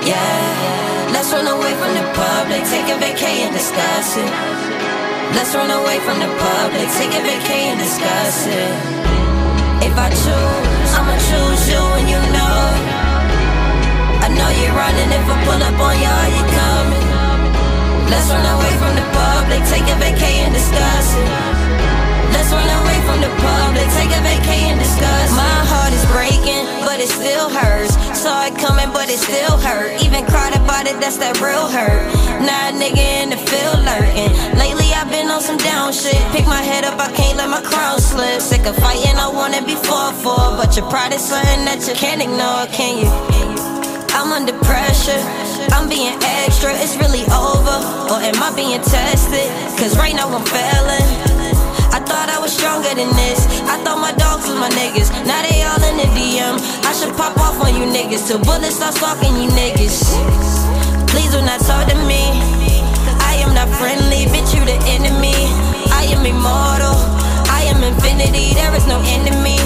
[0.07, 4.31] Yeah, let's run away from the public, take a vacay and discuss it.
[5.35, 8.75] Let's run away from the public, take a vacay and discuss it.
[9.91, 12.94] If I choose, I'ma choose you and you know it.
[14.37, 17.05] Know you're running if I pull up on you, are you coming?
[18.11, 21.29] Let's run away from the public, take a vacay and discuss it.
[22.35, 25.39] Let's run away from the public, take a vacay and discuss it.
[25.39, 27.95] My heart is breaking, but it still hurts.
[28.19, 30.03] Saw it coming, but it still hurt.
[30.03, 32.25] Even cried about it, that's that real hurt.
[32.65, 34.33] A nigga in the field lurking.
[34.57, 36.17] Lately I've been on some down shit.
[36.33, 38.41] Pick my head up, I can't let my crown slip.
[38.41, 40.57] Sick of fighting, I wanna be fought for.
[40.57, 43.84] But your pride is something that you can't ignore, can you?
[44.15, 45.19] I'm under pressure.
[45.75, 47.77] I'm being extra, it's really over.
[48.15, 49.51] Or am I being tested?
[49.75, 51.07] Cause right now I'm failing.
[51.91, 53.43] I thought I was stronger than this.
[53.67, 55.11] I thought my dogs was my niggas.
[55.27, 56.63] Now they all in the DM.
[56.87, 60.15] I should pop off on you niggas till bullets start stalking you niggas.
[61.11, 62.39] Please do not talk to me.
[63.19, 65.35] I am not friendly, bitch, you the enemy.
[65.91, 66.95] I am immortal.
[67.51, 68.55] I am infinity.
[68.55, 69.59] There is no enemy.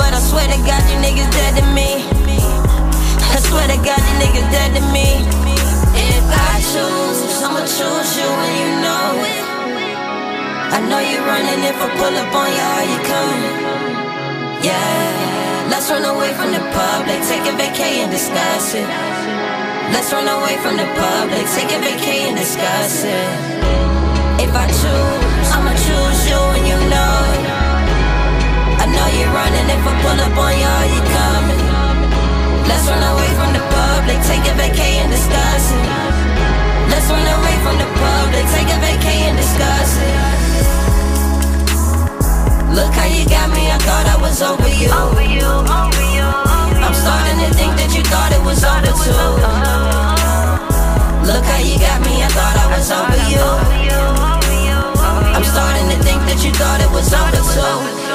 [0.00, 2.15] But I swear to God, you niggas dead to me.
[3.56, 5.16] Swear to God, you niggas dead to me.
[5.96, 9.32] If I choose, I'ma choose you and you know it.
[10.76, 13.56] I know you're running if I pull up on you, are you coming?
[14.60, 18.84] Yeah, let's run away from the public, take a vacay and discuss it.
[19.88, 23.30] Let's run away from the public, take a vacay and discuss it.
[24.36, 27.44] If I choose, I'ma choose you and you know it.
[28.76, 31.55] I know you're running if I pull up on you, are you coming?
[32.68, 35.86] Let's run away from the public, take a vacay and discuss it.
[36.90, 40.16] Let's run away from the public, take a vacay and discuss it.
[42.76, 44.90] Look how you got me, I thought I was over you.
[44.92, 46.28] Over you, over you.
[46.84, 49.26] I'm starting to think that you thought it was over too.
[51.26, 53.46] Look how you got me, I thought I was over you.
[55.36, 58.05] I'm starting to think that you thought it was over too.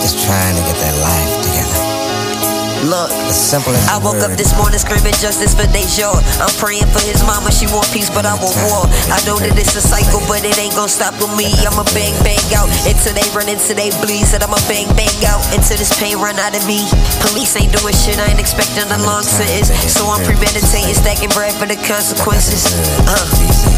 [0.04, 1.80] just trying to get their life together?
[2.82, 6.10] Look, As simple as I woke up this morning screaming justice for Deja.
[6.42, 8.90] I'm praying for his mama, she want peace, but I want war.
[9.06, 11.46] I know that it's a cycle, but it ain't gonna stop with me.
[11.62, 14.26] I'ma bang, bang out until they run, into they bleed.
[14.26, 16.82] Said I'ma bang, bang out until this pain run out of me.
[17.22, 19.70] Police ain't doing shit, I ain't expecting a long sentence.
[19.86, 22.66] So I'm premeditating, stacking bread for the consequences.
[23.06, 23.71] Uh.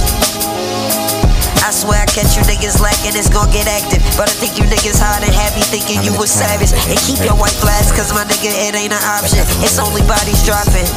[1.63, 4.03] I swear I catch you niggas lacking, it's gon' get active.
[4.19, 6.75] But I think you niggas hard and happy thinking you was savage.
[6.91, 9.45] And keep your white flags, cause my nigga, it ain't an option.
[9.63, 10.89] It's only bodies dropping,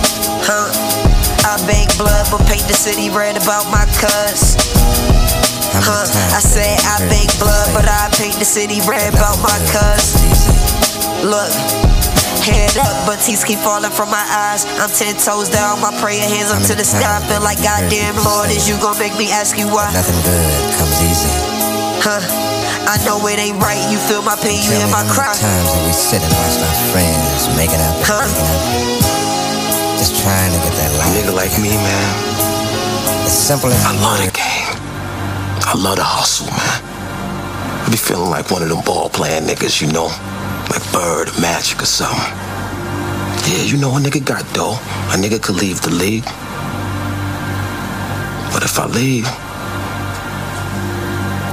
[0.44, 0.72] huh?
[1.46, 4.58] I beg blood, but paint the city red about my cuz.
[5.78, 6.08] Huh?
[6.34, 10.18] I said I people blood, but I paint the city red about my cuz.
[11.24, 11.52] Look,
[12.48, 14.64] head up, but tears keep falling from my eyes.
[14.80, 17.20] I'm ten toes down, my prayer hands up to the sky.
[17.28, 19.92] Feel like goddamn Lord, is you gon' make me ask you why?
[19.94, 21.32] Nothing good comes easy.
[22.02, 22.22] Huh?
[22.88, 23.80] I know it ain't right.
[23.92, 25.28] You feel my pain, you hear my how cry.
[25.36, 28.24] many times that we sit and watched our friends making up and Huh?
[28.24, 32.10] breaking up, just trying to get their A life nigga like me, man,
[33.28, 34.72] As simple as I love the game.
[35.68, 36.80] I love the hustle, man.
[37.84, 40.08] I be feeling like one of them ball playing niggas, you know?
[40.70, 42.34] Like Bird Magic or something.
[43.48, 44.78] Yeah, you know a nigga got dough.
[45.12, 46.26] A nigga could leave the league.
[48.54, 49.24] But if I leave,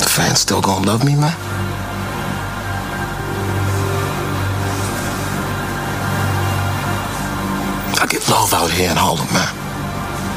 [0.00, 1.36] the fans still gonna love me, man?
[8.00, 9.48] I get love out here in Harlem, man.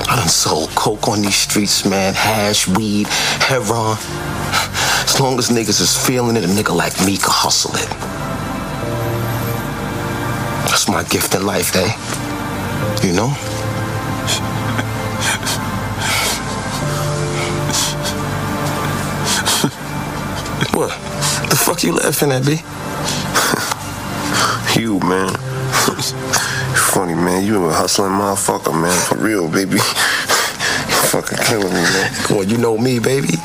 [0.09, 2.13] I done sold coke on these streets, man.
[2.13, 3.97] Hash, weed, heroin.
[5.03, 8.07] As long as niggas is feeling it, a nigga like me can hustle it.
[10.88, 11.91] That's my gift in life, eh?
[13.05, 13.27] You know?
[20.71, 20.91] what?
[21.49, 22.61] The fuck you laughing at, B?
[24.79, 25.33] You, man.
[26.93, 27.43] Funny, man.
[27.43, 28.97] You a hustling motherfucker, man.
[29.07, 29.73] For real, baby.
[29.73, 29.79] you
[31.11, 32.13] fucking killing me, man.
[32.29, 33.35] Well, you know me, baby.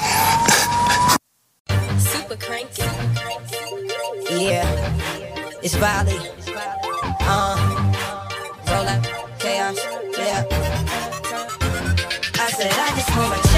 [1.98, 2.82] Super cranky.
[4.30, 5.00] Yeah,
[5.62, 6.41] it's Valley.
[13.14, 13.51] Said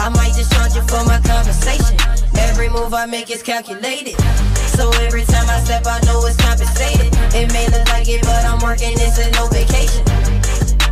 [0.00, 1.92] I might just charge you for my conversation.
[2.48, 4.16] Every move I make is calculated.
[4.72, 7.12] So every time I step, I know it's compensated.
[7.36, 10.00] It may look like it, but I'm working, it's a no vacation.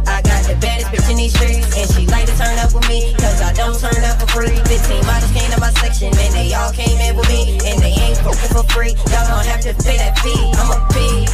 [0.05, 2.85] I got the baddest bitch in these streets, and she like to turn up with
[2.85, 4.53] me, cause I don't turn up for free.
[4.69, 7.97] 15 models came to my section, and they all came in with me, and they
[7.97, 8.93] ain't fucking for free.
[9.09, 10.37] Y'all gon' have to pay that fee.
[10.37, 11.33] I'm a pig.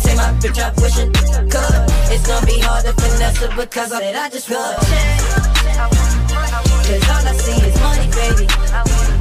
[0.00, 1.12] Take my bitch up, wishing
[1.52, 1.76] could.
[2.08, 6.11] It's gonna be hard to finesse hustle because I said I just check.
[6.52, 9.11] Cause all I see is money, baby.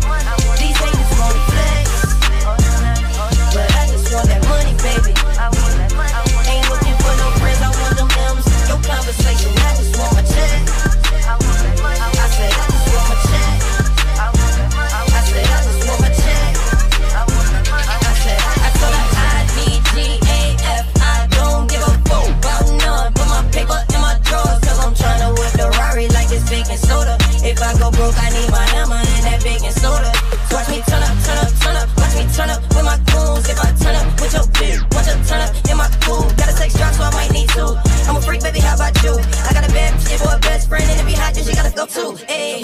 [27.72, 30.12] I go broke, I need my hammer and that baking soda.
[30.52, 31.88] Watch me turn up, turn up, turn up.
[31.96, 33.48] Watch me turn up with my goons.
[33.48, 36.28] If I turn up with your bitch, watch her turn up in my cool.
[36.36, 37.72] Got a sex drive, so I might need two.
[38.12, 39.16] I'm a freak, baby, how about you?
[39.48, 41.56] I got a bad bitch for a best friend, and if he hot, then she
[41.56, 42.12] gotta go too.
[42.28, 42.60] Ayy.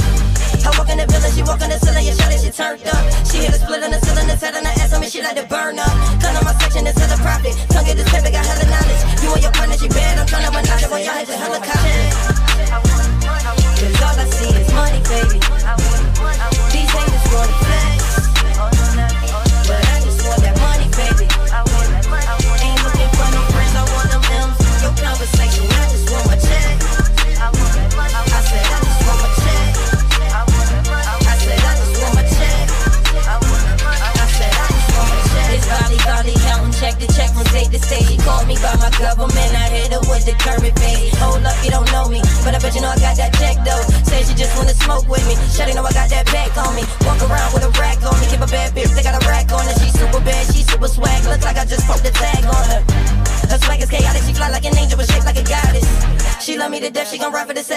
[0.68, 2.84] I walk in the building, she walk in the ceiling, yeah, shot it, she turned
[2.92, 3.04] up.
[3.32, 5.40] She hit a split in the ceiling, head on the ass on me, she like
[5.40, 5.96] to burn up.
[6.20, 7.56] Gun on my section, it's hella profit.
[7.72, 9.24] Tongue get this paper, got hella knowledge.
[9.24, 12.07] You and your partner, she bad, I'm tryna menage it, boy, y'all hit the helicopter.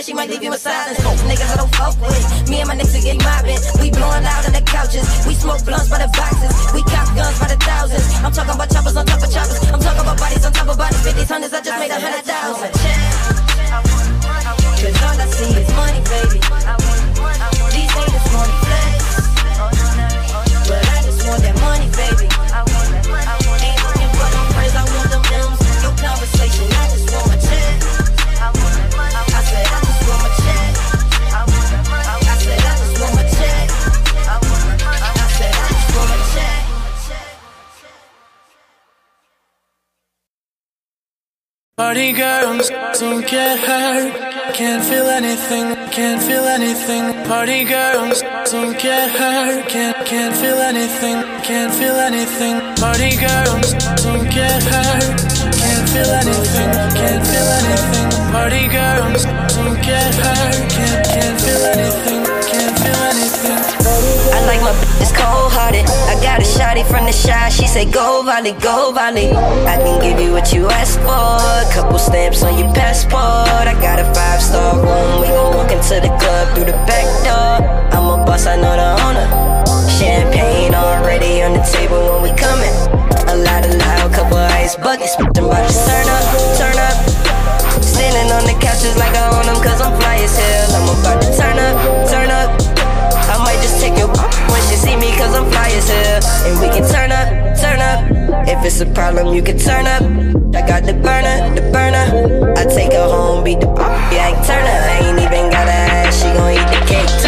[0.03, 0.11] Set.
[0.11, 0.99] She might leave you in silence.
[1.01, 2.51] Niggas I don't fuck with.
[2.51, 3.61] Me and my niggas get mobbing.
[3.81, 5.07] We blowing loud on the couches.
[5.27, 6.53] We smoke blunts by the boxes.
[6.75, 8.07] We cop guns by the thousands.
[8.25, 9.61] I'm talking about choppers on top of choppers.
[9.71, 11.01] I'm talking about bodies on top of bodies.
[11.05, 11.55] 50s, hundreds.
[11.55, 12.20] I just made a hundred
[43.31, 44.13] get hurt.
[44.55, 47.05] Can't feel anything, can't feel anything.
[47.29, 49.69] Party girls, don't get hurt.
[49.69, 52.57] Can't, can't feel anything, can't feel anything.
[52.83, 53.73] Party girls,
[54.03, 55.17] don't get hurt.
[55.63, 58.07] Can't feel anything, can't feel anything.
[58.35, 59.25] Party girls,
[59.55, 60.71] don't get hurt.
[60.75, 62.21] Can't, can't feel anything,
[62.51, 63.70] can't feel anything.
[66.85, 67.49] From the shy.
[67.49, 69.33] She say go volley, go volley.
[69.67, 71.41] I can give you what you ask for.
[71.75, 73.67] Couple stamps on your passport.
[73.67, 75.21] I got a five star room.
[75.21, 77.67] We gon' walk into the club through the back door.
[77.93, 79.29] I'm a boss, I know the owner.
[79.99, 82.75] Champagne already on the table when we coming.
[83.29, 85.15] A lot of loud, couple ice buckets.
[85.19, 86.25] I'm about to turn up,
[86.57, 86.97] turn up.
[87.83, 90.70] Standing on the couches like I own them cause I'm fly as hell.
[96.47, 97.29] And we can turn up,
[97.59, 98.49] turn up.
[98.49, 100.03] If it's a problem, you can turn up.
[100.55, 102.55] I got the burner, the burner.
[102.57, 103.69] I take her home, beat the
[104.13, 104.81] yeah, I turn up.
[104.91, 107.20] I ain't even gotta ask, she gon' eat the cake.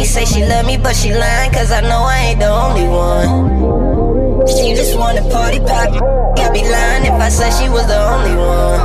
[0.00, 2.88] Miami, say she love me, but she lying, cause I know I ain't the only
[2.88, 4.46] one.
[4.48, 5.92] She just wanna party pop.
[6.38, 8.80] I'd be lying if I said she was the only one.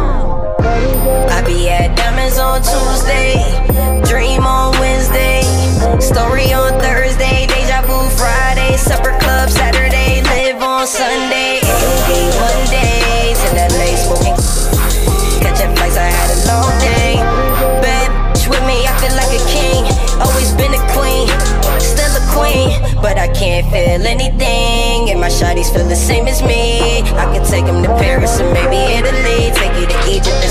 [1.32, 3.39] I be at Diamonds on Tuesday,
[4.03, 5.41] Dream on Wednesday,
[6.01, 12.11] Story on Thursday, Deja Vu Friday, Supper Club Saturday, LIV on Sunday, AOD
[12.43, 14.36] Mondays, that late smoking.
[15.39, 17.24] Catching flights, I had a long day.
[23.05, 25.11] But I can't feel anything.
[25.11, 27.03] And my shotties feel the same as me.
[27.13, 29.53] I could take them to Paris and maybe Italy.
[29.53, 30.41] Take you to Egypt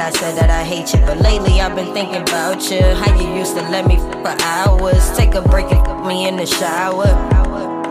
[0.00, 2.80] I said that I hate you, but lately I've been thinking about you.
[2.80, 6.26] How you used to let me f- for hours, take a break and put me
[6.26, 7.06] in the shower.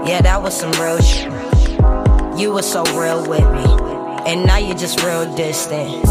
[0.08, 1.32] Yeah, that was some real shit.
[2.40, 3.66] You were so real with me,
[4.26, 6.06] and now you're just real distant.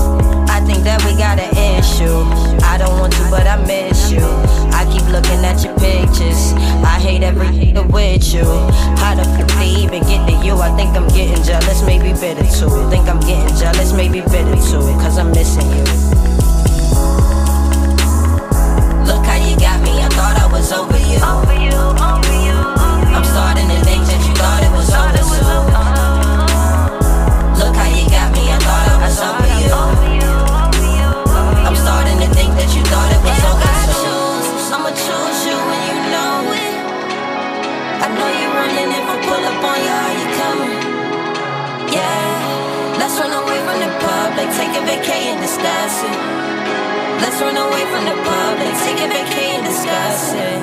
[0.48, 2.57] I think that we got an issue.
[2.78, 4.22] I don't want to, but I miss you.
[4.70, 6.54] I keep looking at your pictures.
[6.86, 8.44] I hate everything with you.
[9.02, 10.54] How the f they even get to you?
[10.54, 12.70] I think I'm getting jealous, maybe bitter too.
[12.88, 14.86] Think I'm getting jealous, maybe bitter too.
[15.02, 15.82] Cause I'm missing you.
[19.10, 21.18] Look how you got me, I thought I was over you.
[21.18, 22.57] Over you, over you.
[32.76, 34.74] Over too.
[34.74, 36.74] I'ma choose you when you know it.
[38.04, 40.80] I know you're running if I pull up on you, are you coming?
[41.96, 43.88] Yeah, let's run away from the
[44.56, 44.82] take a
[45.40, 46.18] discuss it.
[47.22, 48.16] Let's run away from the
[48.84, 49.08] take a
[49.64, 50.60] discuss it.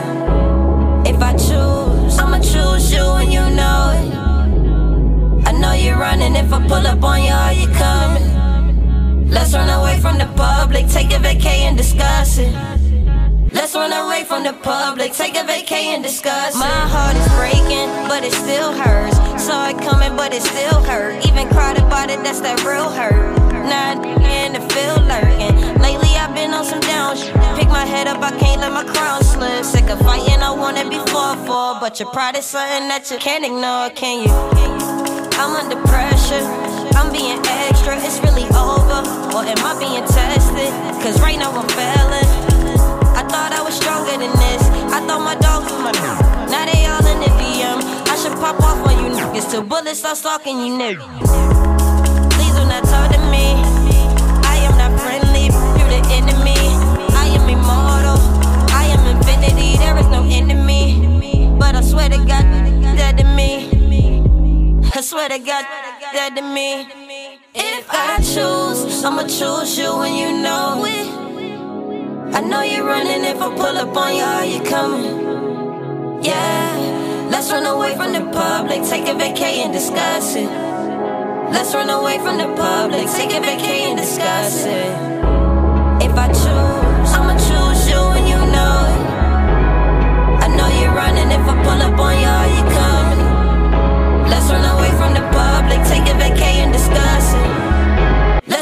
[1.12, 5.48] If I choose, I'ma choose you and you know it.
[5.48, 8.35] I know you're running if I pull up on you, are you coming?
[9.36, 12.54] Let's run away from the public, take a vacay and discuss it.
[13.52, 16.60] Let's run away from the public, take a vacay and discuss it.
[16.60, 19.18] My heart is breaking, but it still hurts.
[19.44, 21.26] Saw it coming, but it still hurt.
[21.28, 23.36] Even cried about it, that's that real hurt.
[23.70, 24.02] Now
[24.46, 25.82] in the field lurking.
[25.82, 27.18] Lately I've been on some down.
[27.58, 29.64] Pick my head up, I can't let my crown slip.
[29.64, 31.80] Sick of fighting, I wanna be 4-4.
[31.80, 34.34] But your pride is something that you can't ignore, can you?
[35.38, 36.46] I'm under pressure.
[36.98, 38.35] I'm being extra, it's really
[39.58, 40.72] am I being tested?
[41.04, 42.30] Cause right now I'm failing.
[43.16, 44.62] I thought I was stronger than this.
[44.92, 45.92] I thought my dogs was my
[46.52, 47.80] Now they all in the DM.
[48.12, 51.06] I should pop off on you niggas till bullets start stalking you niggas.
[52.36, 53.56] Please do not talk to me.
[54.44, 55.48] I am not friendly,
[55.78, 56.58] you're the enemy.
[57.16, 58.20] I am immortal.
[58.72, 61.52] I am infinity, there is no enemy.
[61.60, 62.46] But I swear to God,
[62.98, 63.70] dead to me.
[64.94, 65.66] I swear to God,
[66.14, 67.05] dead to me.
[67.90, 72.36] I choose, I'ma choose you when you know it.
[72.36, 76.24] I know you're running if I pull up on you, are you coming?
[76.24, 80.50] Yeah, let's run away from the public, take a vacay and discuss it.
[81.54, 84.92] Let's run away from the public, take a vacay and discuss it.
[86.02, 89.06] If I choose, I'ma choose you and you know it.
[90.42, 94.30] I know you're running if I pull up on you, are you coming?
[94.30, 96.45] Let's run away from the public, take a discuss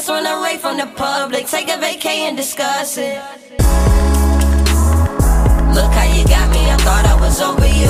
[0.06, 3.16] Let's run away from the public, take a vacay and discuss it.
[5.72, 7.88] Look how you got me, I thought I was over you.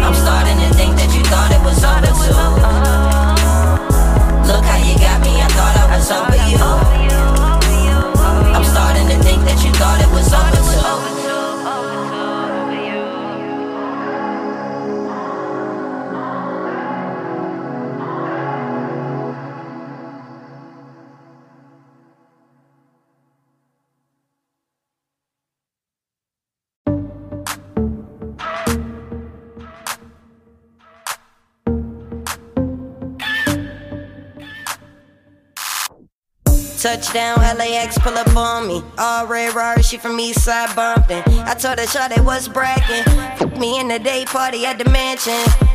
[0.00, 2.32] I'm starting to think that you thought it was over too.
[4.48, 6.56] Look how you got me, I thought I was over you.
[8.56, 10.63] I'm starting to think that you thought it was over
[36.84, 38.82] Touchdown, LAX, pull up on me.
[38.98, 41.22] All red Rari, she from East Side Bumpton.
[41.48, 43.04] I told her, Shawty was bragging.
[43.38, 45.32] Fuck me in the day party at the mansion.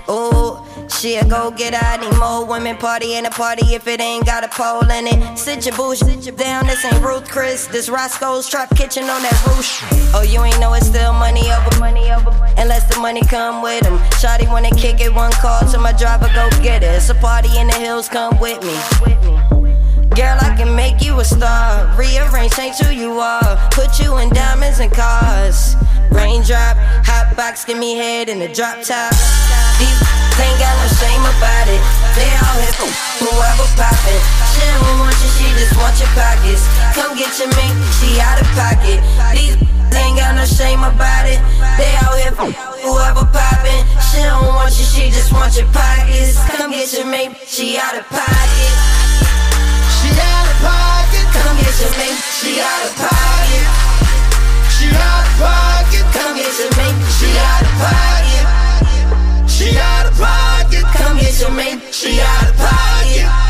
[0.07, 3.99] Ooh, she a go get I need more women party in a party if it
[3.99, 5.35] ain't got a pole in it.
[5.35, 6.67] Sit your your down.
[6.67, 7.65] This ain't Ruth Chris.
[7.65, 10.13] This Roscoe's Trap Kitchen on that roof.
[10.13, 12.29] Oh, you ain't know it's still money over money over.
[12.55, 13.97] Unless the money come with him.
[14.21, 16.93] Shawty wanna kick it, one call to my driver, go get it.
[16.93, 19.38] It's a party in the hills, come with me.
[20.19, 21.87] Girl, I can make you a star.
[21.95, 23.55] Rearrange, change who you are.
[23.71, 25.79] Put you in diamonds and cars.
[26.11, 26.75] Raindrop,
[27.07, 29.15] hot box, give me head in the drop top.
[29.79, 29.95] These
[30.35, 31.79] ain't got no shame about it.
[32.19, 32.91] They all here for
[33.23, 34.19] whoever poppin'.
[34.51, 36.67] She don't want you, she just want your pockets.
[36.99, 38.99] Come get your mink, she out of pocket.
[39.31, 39.55] These
[39.95, 41.39] ain't got no shame about it.
[41.79, 42.51] They out here for
[42.83, 43.87] whoever poppin'.
[44.11, 46.35] She don't want you, she just want your pockets.
[46.59, 48.98] Come get your mink, she out of pocket.
[51.69, 53.67] Get your mink, she out pocket.
[54.73, 56.05] She out pocket.
[56.13, 59.49] Come get your mink, she out pocket.
[59.49, 60.83] She out of pocket.
[60.97, 63.48] Come get your mink, she out of pocket.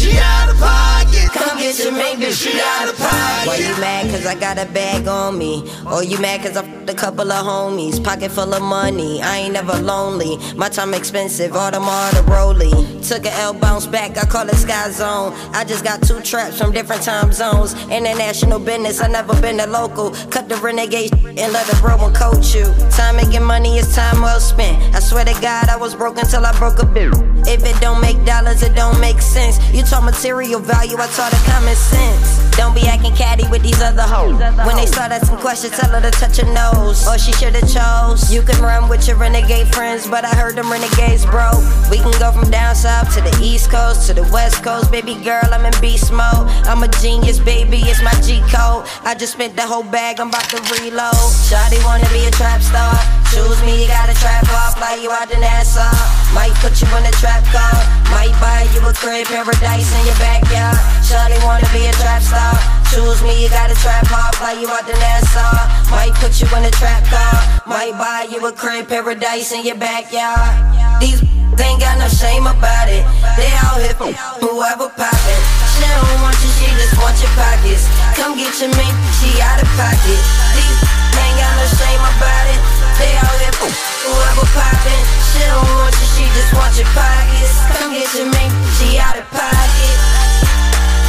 [0.00, 1.30] She out of pocket.
[1.32, 3.46] Come get your mink, she out of pocket.
[3.46, 4.10] Why you mad?
[4.10, 5.70] Cause I got a bag on me.
[5.86, 8.02] Or you mad cause I fucked a couple of homies.
[8.02, 10.38] Pocket full of money, I ain't never lonely.
[10.56, 12.72] My time expensive, Audemars the Rolly.
[13.02, 15.34] Took a L bounce back, I call it Sky Zone.
[15.52, 17.74] I just got two traps from different time zones.
[17.90, 20.12] International business, I never been a local.
[20.30, 22.64] Cut the renegade and let the bro one coach you.
[22.90, 24.94] Time making money is time well spent.
[24.94, 27.12] I swear to God, I was broke until I broke a bill.
[27.46, 29.58] If it don't make dollars, it don't make sense.
[29.72, 32.38] You taught material value, I taught it common sense.
[32.54, 34.38] Don't be acting catty with these other hoes.
[34.62, 37.02] When they start asking questions, tell her to touch her nose.
[37.08, 38.30] Or she should've chose.
[38.30, 41.50] You can run with your renegade friends, but I heard them renegades, bro.
[41.90, 44.92] We can go from down south to the east coast to the west coast.
[44.92, 46.46] Baby girl, I'm in beast mode.
[46.70, 48.86] I'm a genius, baby, it's my G code.
[49.02, 51.18] I just spent the whole bag, I'm about to reload.
[51.50, 52.94] Shawty wanna be a trap star.
[53.32, 55.90] Choose me, you got a trap car, fly you out to Nassau.
[56.34, 57.78] Might put you in a trap car.
[58.10, 60.76] Might buy you a crib, paradise in your backyard.
[61.00, 62.52] Shawty wanna be a trap star.
[62.92, 65.56] Choose me, you got a trap car, fly you out to Nassau.
[65.88, 67.40] Might put you in a trap car.
[67.66, 71.00] Might buy you a crib, paradise in your backyard.
[71.00, 71.22] These
[71.60, 73.04] ain't got no shame about it.
[73.40, 74.12] They out here for
[74.44, 75.42] whoever poppin'.
[75.72, 77.88] She don't want you, she just want your pockets.
[78.20, 80.20] Come get your mink, she out of pocket.
[80.56, 80.80] These
[81.16, 82.69] ain't got no shame about it.
[83.00, 83.56] They out here
[84.04, 85.04] whoever poppin'.
[85.32, 87.56] She don't want you, she just want your pockets.
[87.72, 89.96] Come get your mink, she out of pocket.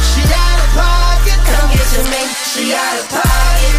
[0.08, 1.38] She out of pocket.
[1.52, 3.76] Come get your mink, she out of pocket.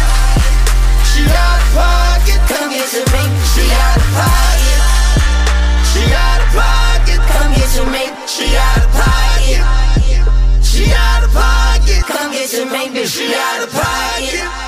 [1.10, 2.38] She out of pocket.
[2.46, 4.78] Come get your mink, she out of pocket.
[5.90, 7.20] She out of pocket.
[7.34, 9.62] Come get your mink, She out of pocket.
[10.62, 12.02] She out of pocket.
[12.06, 14.63] Come get your mink, bitch, she out of pocket.